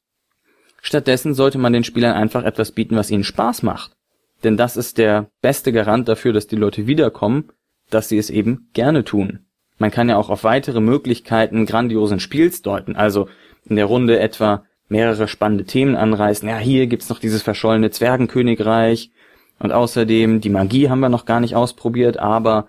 Stattdessen 0.81 1.33
sollte 1.33 1.57
man 1.57 1.71
den 1.71 1.85
Spielern 1.85 2.13
einfach 2.13 2.43
etwas 2.43 2.71
bieten, 2.71 2.97
was 2.97 3.09
ihnen 3.09 3.23
Spaß 3.23 3.63
macht. 3.63 3.95
Denn 4.43 4.57
das 4.57 4.75
ist 4.75 4.97
der 4.97 5.29
beste 5.41 5.71
Garant 5.71 6.09
dafür, 6.09 6.33
dass 6.33 6.47
die 6.47 6.57
Leute 6.57 6.85
wiederkommen, 6.85 7.49
dass 7.89 8.09
sie 8.09 8.17
es 8.17 8.29
eben 8.29 8.69
gerne 8.73 9.05
tun. 9.05 9.44
Man 9.77 9.91
kann 9.91 10.09
ja 10.09 10.17
auch 10.17 10.29
auf 10.29 10.43
weitere 10.43 10.79
Möglichkeiten 10.79 11.65
grandiosen 11.65 12.19
Spiels 12.19 12.61
deuten, 12.61 12.95
also 12.95 13.27
in 13.65 13.75
der 13.75 13.85
Runde 13.85 14.19
etwa 14.19 14.63
mehrere 14.87 15.27
spannende 15.27 15.65
Themen 15.65 15.95
anreißen. 15.95 16.47
Ja, 16.47 16.57
hier 16.57 16.87
gibt's 16.87 17.09
noch 17.09 17.19
dieses 17.19 17.41
verschollene 17.41 17.91
Zwergenkönigreich 17.91 19.11
und 19.59 19.71
außerdem 19.71 20.41
die 20.41 20.49
Magie 20.49 20.89
haben 20.89 20.99
wir 20.99 21.09
noch 21.09 21.25
gar 21.25 21.39
nicht 21.39 21.55
ausprobiert, 21.55 22.17
aber 22.17 22.67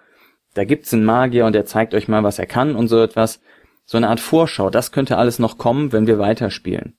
da 0.54 0.64
gibt's 0.64 0.94
einen 0.94 1.04
Magier 1.04 1.44
und 1.44 1.52
der 1.52 1.66
zeigt 1.66 1.94
euch 1.94 2.08
mal, 2.08 2.24
was 2.24 2.38
er 2.38 2.46
kann 2.46 2.74
und 2.74 2.88
so 2.88 3.00
etwas. 3.02 3.40
So 3.84 3.98
eine 3.98 4.08
Art 4.08 4.20
Vorschau, 4.20 4.70
das 4.70 4.90
könnte 4.90 5.18
alles 5.18 5.38
noch 5.38 5.58
kommen, 5.58 5.92
wenn 5.92 6.06
wir 6.06 6.18
weiterspielen. 6.18 6.96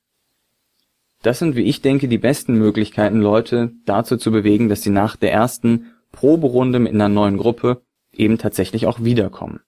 Das 1.23 1.39
sind, 1.39 1.55
wie 1.55 1.63
ich 1.63 1.81
denke, 1.81 2.07
die 2.07 2.19
besten 2.19 2.53
Möglichkeiten, 2.57 3.19
Leute 3.19 3.71
dazu 3.85 4.17
zu 4.17 4.31
bewegen, 4.31 4.69
dass 4.69 4.83
sie 4.83 4.91
nach 4.91 5.15
der 5.15 5.33
ersten 5.33 5.93
Proberunde 6.11 6.79
mit 6.79 6.93
einer 6.93 7.09
neuen 7.09 7.37
Gruppe 7.37 7.81
eben 8.13 8.37
tatsächlich 8.37 8.85
auch 8.85 9.03
wiederkommen. 9.03 9.61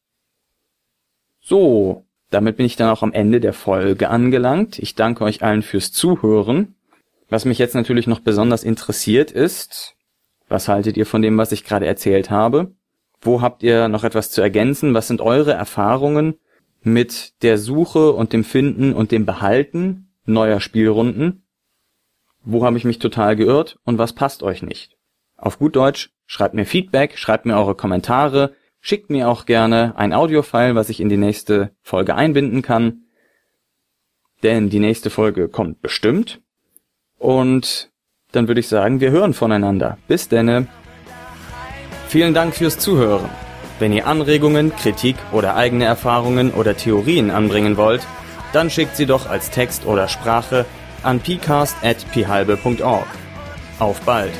So, 1.50 2.06
damit 2.30 2.58
bin 2.58 2.68
ich 2.68 2.76
dann 2.76 2.92
auch 2.92 3.02
am 3.02 3.12
Ende 3.12 3.40
der 3.40 3.54
Folge 3.54 4.12
angelangt. 4.12 4.78
Ich 4.78 4.94
danke 4.94 5.24
euch 5.24 5.42
allen 5.42 5.64
fürs 5.64 5.92
Zuhören. 5.92 6.76
Was 7.28 7.44
mich 7.44 7.58
jetzt 7.58 7.74
natürlich 7.74 8.06
noch 8.06 8.20
besonders 8.20 8.64
interessiert 8.64 9.32
ist, 9.32 9.96
was 10.48 10.68
haltet 10.68 10.96
ihr 10.96 11.08
von 11.08 11.24
dem, 11.24 11.40
was 11.40 11.52
ich 11.52 11.64
gerade 11.64 11.88
erzählt 11.88 12.30
habe? 12.30 12.76
Wo 13.20 13.42
habt 13.42 13.64
ihr 13.64 13.88
noch 13.88 14.04
etwas 14.04 14.30
zu 14.30 14.42
ergänzen? 14.42 14.94
Was 14.94 15.08
sind 15.08 15.22
eure 15.22 15.54
Erfahrungen 15.54 16.36
mit 16.84 17.42
der 17.42 17.58
Suche 17.58 18.12
und 18.12 18.32
dem 18.32 18.44
Finden 18.44 18.94
und 18.94 19.12
dem 19.12 19.26
Behalten 19.26 20.12
neuer 20.26 20.60
Spielrunden? 20.60 21.48
Wo 22.44 22.64
habe 22.64 22.78
ich 22.78 22.86
mich 22.86 23.00
total 23.00 23.36
geirrt 23.36 23.80
und 23.86 23.98
was 23.98 24.14
passt 24.14 24.44
euch 24.44 24.62
nicht? 24.62 25.00
Auf 25.36 25.58
gut 25.58 25.76
Deutsch, 25.76 26.12
schreibt 26.28 26.54
mir 26.54 26.66
Feedback, 26.66 27.18
schreibt 27.18 27.48
mir 27.48 27.58
eure 27.58 27.74
Kommentare, 27.74 28.54
schickt 28.82 29.10
mir 29.10 29.30
auch 29.30 29.46
gerne 29.46 29.94
ein 29.98 30.14
Audiofile, 30.14 30.76
was 30.76 30.90
ich 30.90 31.00
in 31.00 31.10
die 31.10 31.18
nächste 31.18 31.72
Folge 31.82 32.16
einbinden 32.16 32.62
kann. 32.62 33.04
Denn 34.44 34.70
die 34.70 34.80
nächste 34.80 35.10
Folge 35.10 35.50
kommt 35.50 35.82
bestimmt. 35.82 36.42
Und 37.18 37.92
dann 38.32 38.48
würde 38.48 38.62
ich 38.62 38.68
sagen, 38.68 39.02
wir 39.02 39.12
hören 39.12 39.34
voneinander. 39.34 39.98
Bis 40.08 40.30
denne. 40.30 40.68
Vielen 42.08 42.34
Dank 42.34 42.56
fürs 42.56 42.80
Zuhören. 42.80 43.30
Wenn 43.80 43.94
ihr 43.94 44.08
Anregungen, 44.08 44.76
Kritik 44.76 45.16
oder 45.32 45.56
eigene 45.56 45.86
Erfahrungen 45.86 46.52
oder 46.52 46.76
Theorien 46.76 47.32
anbringen 47.32 47.78
wollt, 47.78 48.06
dann 48.52 48.70
schickt 48.70 48.96
sie 48.96 49.06
doch 49.06 49.30
als 49.30 49.52
Text 49.52 49.86
oder 49.86 50.08
Sprache 50.08 50.66
an 51.04 51.20
pcast.phalbe.org. 51.20 53.08
Auf 53.80 54.02
bald! 54.02 54.34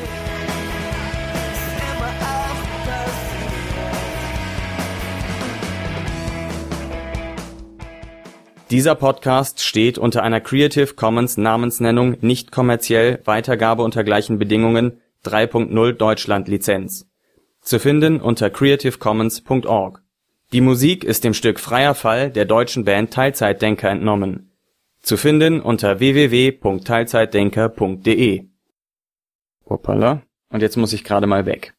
Dieser 8.70 8.94
Podcast 8.94 9.64
steht 9.64 9.98
unter 9.98 10.22
einer 10.22 10.42
Creative 10.42 10.94
Commons 10.94 11.38
Namensnennung 11.38 12.18
nicht 12.22 12.52
kommerziell 12.52 13.20
Weitergabe 13.26 13.82
unter 13.82 14.04
gleichen 14.04 14.38
Bedingungen 14.38 15.02
3.0 15.26 15.94
Deutschland 15.94 16.48
Lizenz. 16.48 17.10
Zu 17.62 17.80
finden 17.80 18.22
unter 18.22 18.52
creativecommons.org. 18.52 20.04
Die 20.54 20.62
Musik 20.62 21.04
ist 21.04 21.24
dem 21.24 21.34
Stück 21.34 21.60
Freier 21.60 21.96
Fall 21.96 22.30
der 22.30 22.46
deutschen 22.46 22.86
Band 22.86 23.12
Teilzeitdenker 23.12 23.90
entnommen. 23.90 24.52
Zu 25.02 25.18
finden 25.18 25.62
unter 25.62 26.00
www.teilzeitdenker.de. 26.00 28.50
Hoppala. 29.68 30.22
Und 30.52 30.62
jetzt 30.62 30.78
muss 30.78 30.94
ich 30.94 31.04
gerade 31.04 31.26
mal 31.26 31.48
weg. 31.48 31.74